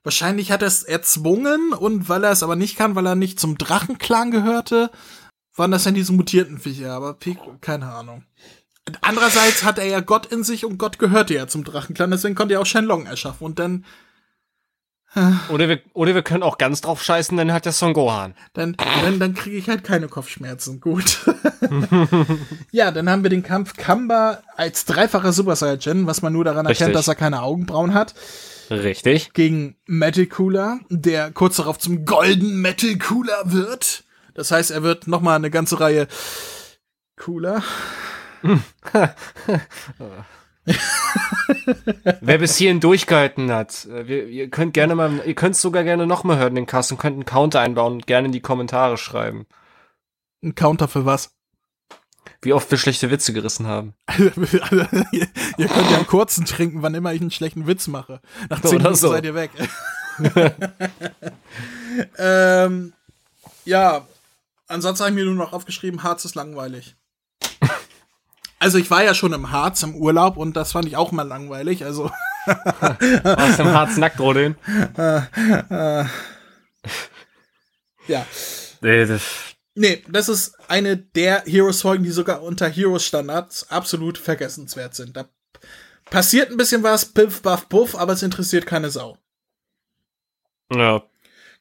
[0.01, 3.39] Wahrscheinlich hat er es erzwungen und weil er es aber nicht kann, weil er nicht
[3.39, 4.89] zum Drachenclan gehörte,
[5.55, 8.23] waren das dann diese mutierten Viecher, aber Pico, keine Ahnung.
[9.01, 12.55] Andererseits hat er ja Gott in sich und Gott gehörte ja zum Drachenclan, deswegen konnte
[12.55, 13.85] er auch Shenlong erschaffen und dann
[15.49, 18.35] Oder wir, oder wir können auch ganz drauf scheißen, dann hat der Son Gohan.
[18.53, 20.79] dann, dann, dann kriege ich halt keine Kopfschmerzen.
[20.79, 21.25] Gut.
[22.71, 26.65] ja, dann haben wir den Kampf Kamba als dreifacher Super Saiyajin, was man nur daran
[26.67, 26.93] erkennt, Richtig.
[26.93, 28.13] dass er keine Augenbrauen hat,
[28.69, 29.33] Richtig.
[29.33, 34.03] gegen Metal Cooler, der kurz darauf zum Golden Metal Cooler wird.
[34.35, 36.07] Das heißt, er wird noch mal eine ganze Reihe
[37.17, 37.63] cooler.
[42.21, 46.05] Wer bis hierhin durchgehalten hat, äh, wir, ihr könnt gerne mal, ihr könnt sogar gerne
[46.05, 48.97] noch mal hören, den Cast, und könnt einen Counter einbauen und gerne in die Kommentare
[48.97, 49.47] schreiben,
[50.43, 51.31] Ein Counter für was?
[52.41, 53.93] wie oft wir schlechte Witze gerissen haben.
[54.17, 54.31] ihr,
[55.57, 58.21] ihr könnt ja einen kurzen trinken, wann immer ich einen schlechten Witz mache.
[58.49, 59.11] Nach zehn Oder Minuten so.
[59.11, 59.51] seid ihr weg.
[62.17, 62.93] ähm,
[63.65, 64.07] ja,
[64.67, 66.95] ansonsten habe ich mir nur noch aufgeschrieben, Harz ist langweilig.
[68.59, 71.27] Also ich war ja schon im Harz im Urlaub und das fand ich auch mal
[71.27, 71.85] langweilig.
[71.85, 72.11] Also
[72.45, 74.55] Aus dem Harz nackt rodeln.
[78.07, 78.25] ja,
[78.81, 79.21] Nee, das,
[79.75, 85.17] nee, das ist eine der Heroes-Folgen, die sogar unter Heroes-Standards absolut vergessenswert sind.
[85.17, 85.27] Da
[86.09, 89.17] passiert ein bisschen was, piff, baff, puff, aber es interessiert keine Sau.
[90.73, 91.03] ja,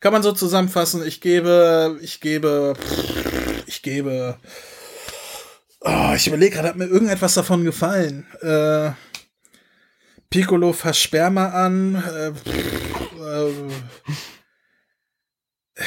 [0.00, 1.04] Kann man so zusammenfassen.
[1.04, 2.74] Ich gebe, ich gebe,
[3.66, 4.38] ich gebe.
[5.80, 8.26] Oh, ich überlege gerade, hat mir irgendetwas davon gefallen?
[8.40, 8.92] Äh,
[10.30, 11.94] Piccolo fasst Sperma an.
[11.94, 12.32] Äh,
[15.76, 15.84] äh,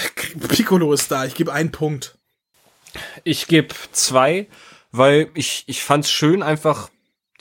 [0.47, 1.25] Piccolo ist da.
[1.25, 2.17] Ich gebe einen Punkt.
[3.23, 4.47] Ich gebe zwei,
[4.91, 6.89] weil ich, ich fand's schön, einfach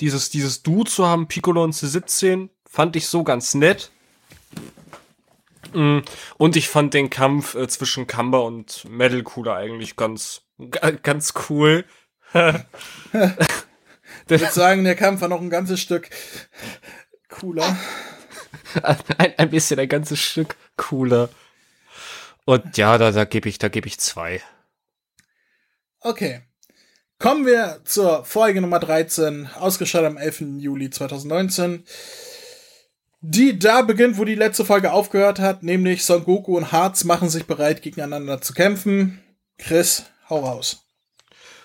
[0.01, 3.91] dieses, dieses Du zu haben, Piccolo und C17, fand ich so ganz nett.
[5.73, 6.01] Mm,
[6.39, 11.35] Und ich fand den Kampf äh, zwischen Kamba und Metal Cooler eigentlich ganz, ga- ganz
[11.49, 11.85] cool.
[14.31, 16.09] Ich würde sagen, der Kampf war noch ein ganzes Stück
[17.29, 17.77] cooler.
[19.19, 21.29] Ein, ein bisschen ein ganzes Stück cooler.
[22.45, 24.41] Und ja, da, da gebe ich, da gebe ich zwei.
[26.01, 26.43] Okay.
[27.19, 30.59] Kommen wir zur Folge Nummer 13, ausgestrahlt am 11.
[30.59, 31.85] Juli 2019.
[33.21, 37.29] Die da beginnt, wo die letzte Folge aufgehört hat, nämlich Son Goku und Harz machen
[37.29, 39.21] sich bereit, gegeneinander zu kämpfen.
[39.59, 40.90] Chris, hau raus.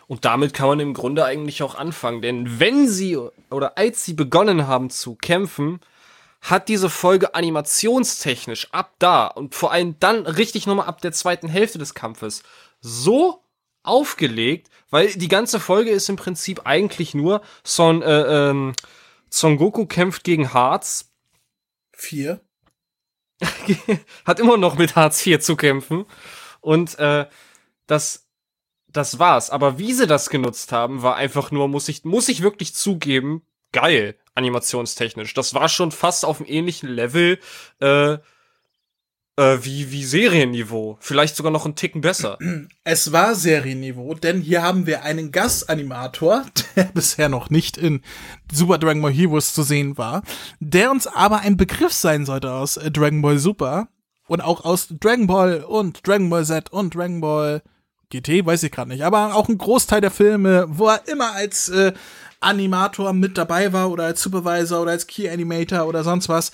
[0.08, 3.18] Und damit kann man im Grunde eigentlich auch anfangen, denn wenn sie
[3.50, 5.80] oder als sie begonnen haben zu kämpfen,
[6.42, 11.48] hat diese Folge animationstechnisch ab da und vor allem dann richtig nochmal ab der zweiten
[11.48, 12.44] Hälfte des Kampfes
[12.82, 13.44] so
[13.82, 18.74] aufgelegt, weil die ganze Folge ist im Prinzip eigentlich nur Son, äh, ähm,
[19.30, 21.12] Son Goku kämpft gegen Harz,
[21.98, 22.42] Vier.
[24.26, 26.06] hat immer noch mit Hartz IV zu kämpfen.
[26.62, 27.26] Und äh,
[27.88, 28.25] das,
[28.96, 29.50] das war's.
[29.50, 33.44] Aber wie sie das genutzt haben, war einfach nur, muss ich, muss ich wirklich zugeben,
[33.72, 35.34] geil, animationstechnisch.
[35.34, 37.40] Das war schon fast auf einem ähnlichen Level
[37.82, 38.18] äh,
[39.38, 40.98] äh, wie, wie Serienniveau.
[41.02, 42.38] Vielleicht sogar noch einen Ticken besser.
[42.84, 48.02] Es war Serienniveau, denn hier haben wir einen Gastanimator, der bisher noch nicht in
[48.52, 50.24] Super Dragon Ball Heroes zu sehen war,
[50.60, 53.90] der uns aber ein Begriff sein sollte aus äh, Dragon Ball Super
[54.28, 57.62] und auch aus Dragon Ball und Dragon Ball Z und Dragon Ball
[58.22, 61.70] GT, weiß ich gerade nicht, aber auch ein Großteil der Filme, wo er immer als
[61.70, 61.94] äh,
[62.40, 66.52] Animator mit dabei war oder als Supervisor oder als Key Animator oder sonst was.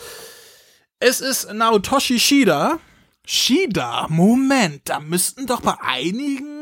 [1.00, 2.80] Es ist Naotoshi Shida.
[3.26, 6.62] Shida, Moment, da müssten doch bei einigen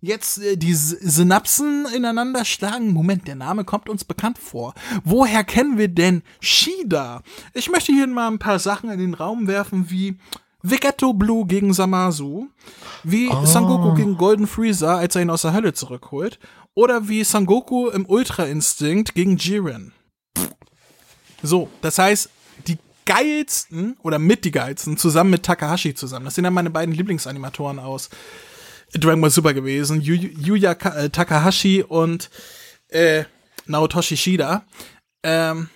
[0.00, 2.92] jetzt äh, die Synapsen ineinander schlagen.
[2.92, 4.74] Moment, der Name kommt uns bekannt vor.
[5.04, 7.22] Woher kennen wir denn Shida?
[7.54, 10.18] Ich möchte hier mal ein paar Sachen in den Raum werfen, wie
[10.62, 12.48] Vegetto Blue gegen Samasu,
[13.04, 16.38] wie Sangoku gegen Golden Freezer, als er ihn aus der Hölle zurückholt,
[16.74, 19.92] oder wie Sangoku im Ultra Instinct gegen Jiren.
[21.42, 22.30] So, das heißt,
[22.66, 26.24] die geilsten oder mit die geilsten zusammen mit Takahashi zusammen.
[26.24, 28.10] Das sind ja meine beiden Lieblingsanimatoren aus
[28.92, 30.00] Dragon Ball Super gewesen.
[30.00, 32.30] Yu Yuya Ka äh, Takahashi und
[32.88, 33.24] äh,
[33.66, 34.64] Naotoshi Shida.
[35.22, 35.68] Ähm,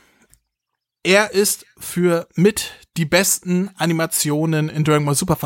[1.03, 5.39] er ist für mit die besten Animationen in Dragon Ball Super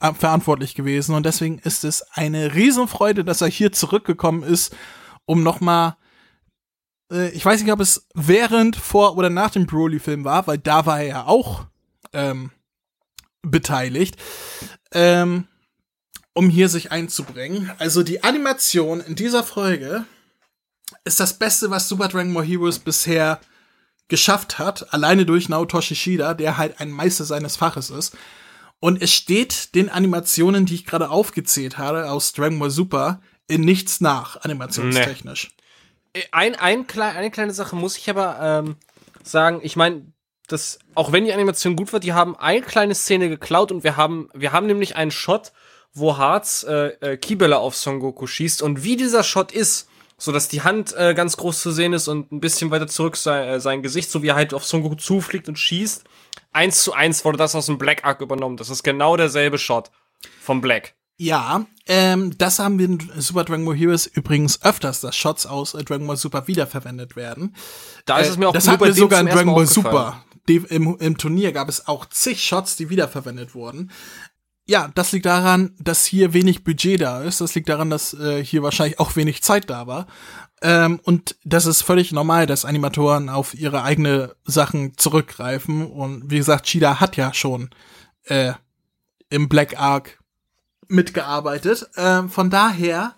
[0.00, 4.74] äh, verantwortlich gewesen und deswegen ist es eine Riesenfreude, dass er hier zurückgekommen ist,
[5.26, 5.96] um nochmal
[7.10, 10.86] äh, ich weiß nicht, ob es während, vor oder nach dem Broly-Film war, weil da
[10.86, 11.66] war er ja auch
[12.12, 12.50] ähm,
[13.42, 14.16] beteiligt,
[14.92, 15.46] ähm,
[16.32, 17.70] um hier sich einzubringen.
[17.78, 20.04] Also die Animation in dieser Folge
[21.04, 23.40] ist das Beste, was Super Dragon Ball Heroes bisher
[24.08, 28.16] geschafft hat, alleine durch Naotoshi Shida, der halt ein Meister seines Faches ist.
[28.78, 33.62] Und es steht den Animationen, die ich gerade aufgezählt habe, aus Dragon Ball Super, in
[33.62, 35.50] nichts nach, animationstechnisch.
[36.14, 36.24] Nee.
[36.32, 38.76] Ein, ein, eine kleine Sache muss ich aber ähm,
[39.22, 40.12] sagen, ich meine,
[40.48, 43.96] das, auch wenn die Animation gut war, die haben eine kleine Szene geklaut und wir
[43.96, 45.52] haben, wir haben nämlich einen Shot,
[45.92, 49.88] wo Harz äh, äh, Kibele auf Son Goku schießt und wie dieser Shot ist,
[50.18, 53.16] so dass die Hand äh, ganz groß zu sehen ist und ein bisschen weiter zurück
[53.16, 56.04] sein, äh, sein Gesicht, so wie er halt auf Son Goku zufliegt und schießt.
[56.52, 58.56] Eins zu eins wurde das aus dem Black Arc übernommen.
[58.56, 59.90] Das ist genau derselbe Shot
[60.40, 60.94] vom Black.
[61.18, 65.74] Ja, ähm, das haben wir in Super Dragon Ball Heroes übrigens öfters, dass Shots aus
[65.74, 67.54] äh, Dragon Ball Super wiederverwendet werden.
[68.04, 70.24] Da ist es mir auch äh, Das hat wir sogar in Dragon Ball Super.
[70.48, 73.90] Die, im, Im Turnier gab es auch zig Shots, die wiederverwendet wurden.
[74.68, 77.40] Ja, das liegt daran, dass hier wenig Budget da ist.
[77.40, 80.06] Das liegt daran, dass äh, hier wahrscheinlich auch wenig Zeit da war.
[80.60, 85.86] Ähm, und das ist völlig normal, dass Animatoren auf ihre eigene Sachen zurückgreifen.
[85.86, 87.70] Und wie gesagt, Cheetah hat ja schon
[88.24, 88.54] äh,
[89.30, 90.18] im Black Ark
[90.88, 91.88] mitgearbeitet.
[91.96, 93.14] Ähm, von daher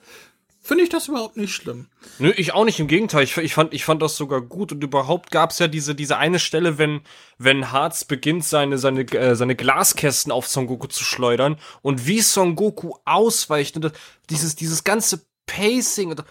[0.68, 1.86] finde ich das überhaupt nicht schlimm.
[2.18, 2.78] Nö, ich auch nicht.
[2.78, 4.70] Im Gegenteil, ich, ich, fand, ich fand das sogar gut.
[4.70, 7.00] Und überhaupt gab es ja diese, diese eine Stelle, wenn,
[7.38, 12.20] wenn Harz beginnt, seine, seine, äh, seine Glaskästen auf Son Goku zu schleudern und wie
[12.20, 13.92] Son Goku ausweicht und das,
[14.28, 16.10] dieses, dieses ganze Pacing.
[16.10, 16.24] Und,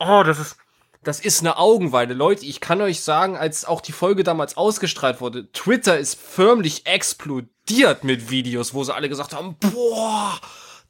[0.00, 0.56] oh, das ist.
[1.04, 2.14] Das ist eine Augenweide.
[2.14, 6.86] Leute, ich kann euch sagen, als auch die Folge damals ausgestrahlt wurde, Twitter ist förmlich
[6.86, 10.40] explodiert mit Videos, wo sie alle gesagt haben, boah,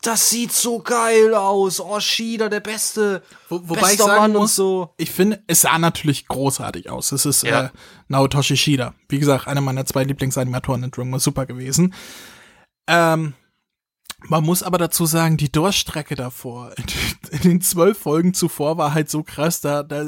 [0.06, 1.80] das sieht so geil aus.
[1.80, 3.22] Oh, Shida, der beste.
[3.48, 4.92] Wo, wobei ich sagen Mann muss, so.
[4.96, 7.12] ich finde, es sah natürlich großartig aus.
[7.12, 7.64] Es ist ja.
[7.64, 7.68] äh,
[8.08, 8.94] Naotoshi Shida.
[9.08, 11.94] Wie gesagt, einer meiner zwei Lieblingsanimatoren in Dragon Ball Super gewesen.
[12.86, 13.34] Ähm,
[14.26, 16.74] man muss aber dazu sagen, die Durchstrecke davor,
[17.30, 20.06] in den zwölf Folgen zuvor war halt so krass, da, da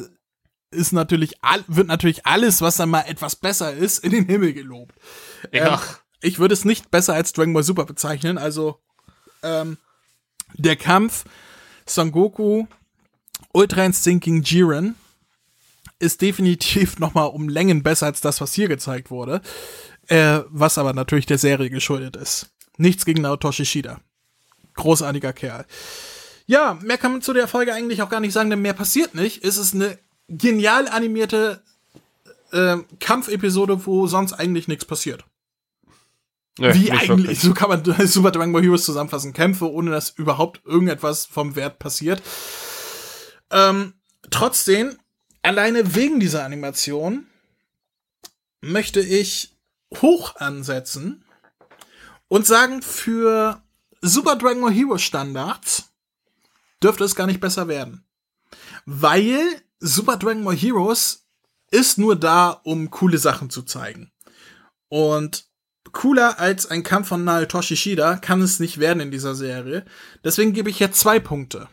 [0.71, 1.35] ist natürlich,
[1.69, 4.95] wird natürlich alles, was dann mal etwas besser ist, in den Himmel gelobt.
[5.53, 5.75] Ja.
[5.75, 5.81] Ähm,
[6.21, 8.81] ich würde es nicht besser als Dragon Ball Super bezeichnen, also
[9.43, 9.79] ähm,
[10.59, 11.25] der Kampf
[11.87, 12.66] Son Goku,
[13.53, 14.97] Ultra Instinct Jiren
[15.99, 19.40] ist definitiv noch mal um Längen besser als das, was hier gezeigt wurde.
[20.09, 22.51] Äh, was aber natürlich der Serie geschuldet ist.
[22.77, 24.01] Nichts gegen Naotoshi Shida.
[24.75, 25.66] Großartiger Kerl.
[26.47, 29.14] Ja, mehr kann man zu der Folge eigentlich auch gar nicht sagen, denn mehr passiert
[29.14, 29.42] nicht.
[29.45, 31.62] Es ist eine genial animierte
[32.53, 35.25] äh, Kampfepisode, wo sonst eigentlich nichts passiert.
[36.59, 37.40] Nee, Wie eigentlich, wirklich.
[37.40, 39.33] so kann man Super Dragon Ball Heroes zusammenfassen.
[39.33, 42.23] Kämpfe, ohne dass überhaupt irgendetwas vom Wert passiert.
[43.51, 43.95] Ähm,
[44.31, 44.97] trotzdem,
[45.42, 47.27] alleine wegen dieser Animation
[48.61, 49.55] möchte ich
[50.01, 51.25] hoch ansetzen
[52.29, 53.62] und sagen, für
[54.01, 55.90] Super Dragon Ball Heroes Standards
[56.83, 58.05] dürfte es gar nicht besser werden.
[58.87, 61.27] Weil Super Dragon Ball Heroes
[61.71, 64.11] ist nur da, um coole Sachen zu zeigen.
[64.88, 65.47] Und
[65.92, 69.85] cooler als ein Kampf von Naotoshi Shida kann es nicht werden in dieser Serie.
[70.25, 71.68] Deswegen gebe ich jetzt zwei Punkte.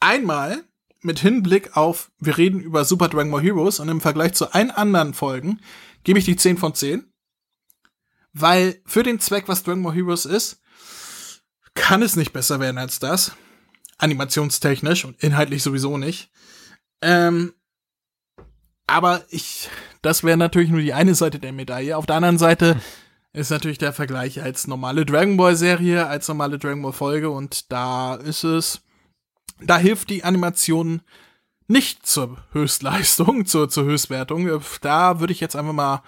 [0.00, 0.64] Einmal
[1.00, 4.70] mit Hinblick auf, wir reden über Super Dragon Ball Heroes und im Vergleich zu allen
[4.70, 5.60] anderen Folgen
[6.02, 7.10] gebe ich die 10 von 10.
[8.32, 10.60] Weil für den Zweck, was Dragon Ball Heroes ist,
[11.74, 13.32] kann es nicht besser werden als das.
[13.98, 16.30] Animationstechnisch und inhaltlich sowieso nicht.
[17.00, 17.54] Ähm,
[18.86, 19.68] aber ich,
[20.02, 21.96] das wäre natürlich nur die eine Seite der Medaille.
[21.96, 22.80] Auf der anderen Seite
[23.34, 27.70] ist natürlich der Vergleich als normale Dragon Ball Serie, als normale Dragon Ball Folge und
[27.72, 28.80] da ist es,
[29.60, 31.02] da hilft die Animation
[31.66, 34.48] nicht zur Höchstleistung, zur, zur Höchstwertung.
[34.80, 36.02] Da würde ich jetzt einfach mal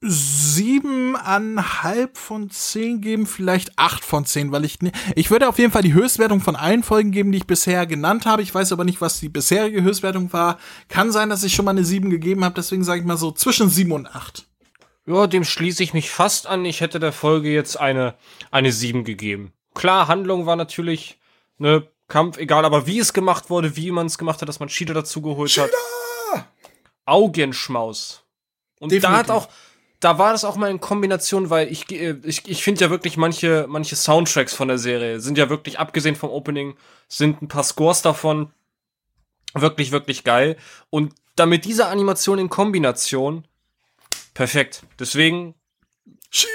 [0.00, 4.78] siebeneinhalb von zehn geben, vielleicht acht von zehn, weil ich,
[5.16, 8.26] ich würde auf jeden Fall die Höchstwertung von allen Folgen geben, die ich bisher genannt
[8.26, 8.42] habe.
[8.42, 10.58] Ich weiß aber nicht, was die bisherige Höchstwertung war.
[10.88, 13.32] Kann sein, dass ich schon mal eine sieben gegeben habe, deswegen sage ich mal so
[13.32, 14.46] zwischen sieben und acht.
[15.06, 16.64] Ja, dem schließe ich mich fast an.
[16.64, 18.14] Ich hätte der Folge jetzt eine,
[18.50, 19.52] eine 7 gegeben.
[19.74, 21.18] Klar, Handlung war natürlich,
[21.58, 24.68] ne, Kampf, egal, aber wie es gemacht wurde, wie man es gemacht hat, dass man
[24.68, 25.68] Cheetah dazu geholt Cheetah!
[26.32, 26.46] hat.
[27.04, 28.24] Augenschmaus.
[28.80, 29.10] Und Definitiv.
[29.10, 29.48] da hat auch,
[30.00, 33.16] da war das auch mal in Kombination, weil ich, äh, ich, ich finde ja wirklich
[33.16, 36.76] manche, manche Soundtracks von der Serie sind ja wirklich, abgesehen vom Opening,
[37.08, 38.52] sind ein paar Scores davon
[39.54, 40.56] wirklich, wirklich geil.
[40.90, 43.46] Und damit diese Animation in Kombination
[44.36, 44.82] Perfekt.
[44.98, 45.54] Deswegen.
[46.30, 46.50] Shida!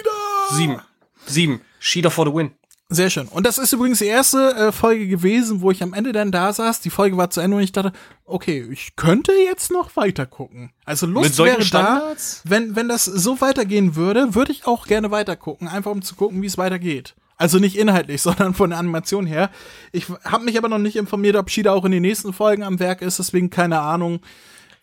[0.52, 0.82] Sieben.
[1.26, 1.62] Sieben.
[1.80, 2.52] Shida for the win.
[2.90, 3.28] Sehr schön.
[3.28, 6.54] Und das ist übrigens die erste äh, Folge gewesen, wo ich am Ende dann da
[6.54, 6.82] saß.
[6.82, 7.92] Die Folge war zu Ende und ich dachte,
[8.26, 10.72] okay, ich könnte jetzt noch weiter gucken.
[10.86, 12.42] Also Lust wäre Standards?
[12.44, 12.52] da.
[12.52, 16.14] Wenn, wenn das so weitergehen würde, würde ich auch gerne weiter gucken, einfach um zu
[16.14, 17.16] gucken, wie es weitergeht.
[17.36, 19.50] Also nicht inhaltlich, sondern von der Animation her.
[19.92, 22.80] Ich habe mich aber noch nicht informiert, ob Shida auch in den nächsten Folgen am
[22.80, 24.20] Werk ist, deswegen keine Ahnung.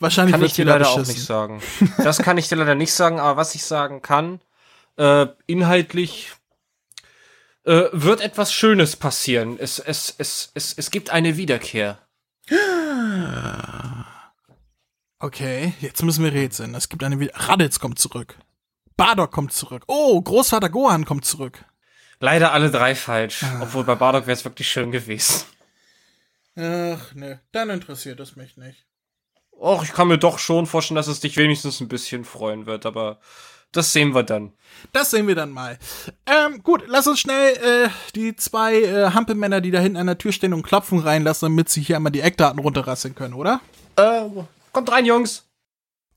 [0.01, 1.15] Wahrscheinlich kann ich dir leider auch beschissen.
[1.15, 1.63] nicht sagen.
[1.99, 4.41] Das kann ich dir leider nicht sagen, aber was ich sagen kann,
[4.97, 6.33] äh, inhaltlich
[7.65, 9.59] äh, wird etwas Schönes passieren.
[9.59, 11.99] Es, es, es, es, es gibt eine Wiederkehr.
[15.19, 16.75] Okay, jetzt müssen wir rätseln.
[16.75, 17.33] Es gibt eine wieder.
[17.35, 18.37] Raditz kommt zurück.
[18.97, 19.85] Bardock kommt zurück.
[19.87, 21.65] Oh, Großvater Gohan kommt zurück.
[22.21, 23.43] Leider alle drei falsch.
[23.45, 23.61] Ah.
[23.63, 25.45] Obwohl bei Bardock wäre es wirklich schön gewesen.
[26.57, 28.88] Ach, ne, dann interessiert es mich nicht.
[29.61, 32.87] Och, ich kann mir doch schon vorstellen, dass es dich wenigstens ein bisschen freuen wird,
[32.87, 33.19] aber
[33.73, 34.53] das sehen wir dann.
[34.93, 35.79] Das sehen wir dann mal.
[36.27, 40.17] Ähm, gut, lass uns schnell äh, die zwei äh, Hampelmänner, die da hinten an der
[40.17, 43.61] Tür stehen und klopfen, reinlassen, damit sie hier einmal die Eckdaten runterrasseln können, oder?
[43.97, 44.23] Äh,
[44.73, 45.45] kommt rein, Jungs.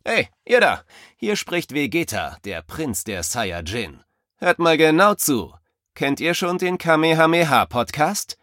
[0.06, 0.84] Hey, ihr da!
[1.18, 4.02] Hier spricht Vegeta, der Prinz der Saiyajin.
[4.38, 5.54] Hört mal genau zu.
[5.96, 8.38] Kennt ihr schon den Kamehameha-Podcast?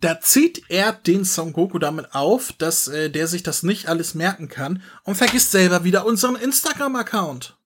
[0.00, 4.14] Da zieht er den Son Goku damit auf, dass äh, der sich das nicht alles
[4.14, 7.56] merken kann und vergisst selber wieder unseren Instagram-Account.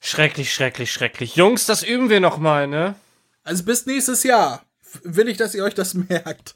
[0.00, 1.36] Schrecklich, schrecklich, schrecklich.
[1.36, 2.94] Jungs, das üben wir noch mal, ne?
[3.44, 4.64] Also bis nächstes Jahr
[5.02, 6.54] will ich, dass ihr euch das merkt.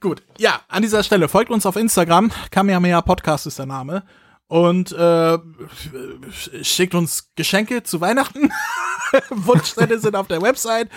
[0.00, 2.30] Gut, ja, an dieser Stelle folgt uns auf Instagram.
[2.50, 4.02] Kamehameha Podcast ist der Name.
[4.50, 5.38] Und äh,
[6.62, 8.50] schickt uns Geschenke zu Weihnachten.
[9.30, 10.88] Wunschzettel sind auf der Website.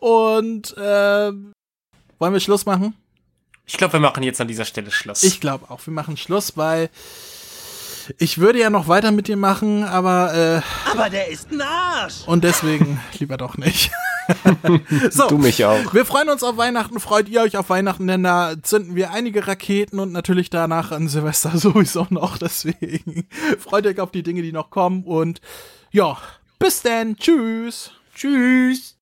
[0.00, 1.30] Und äh,
[2.18, 2.96] wollen wir Schluss machen?
[3.64, 5.22] Ich glaube, wir machen jetzt an dieser Stelle Schluss.
[5.22, 6.90] Ich glaube auch, wir machen Schluss, weil
[8.18, 12.24] ich würde ja noch weiter mit dir machen, aber äh, Aber der ist ein Arsch.
[12.26, 13.92] und deswegen lieber doch nicht.
[15.10, 15.94] so, du mich auch.
[15.94, 17.00] wir freuen uns auf Weihnachten.
[17.00, 18.06] Freut ihr euch auf Weihnachten?
[18.06, 22.38] Denn da zünden wir einige Raketen und natürlich danach an Silvester sowieso noch.
[22.38, 23.26] Deswegen
[23.58, 25.04] freut euch auf die Dinge, die noch kommen.
[25.04, 25.40] Und
[25.90, 26.16] ja,
[26.58, 27.16] bis dann.
[27.16, 27.92] Tschüss.
[28.14, 28.96] Tschüss.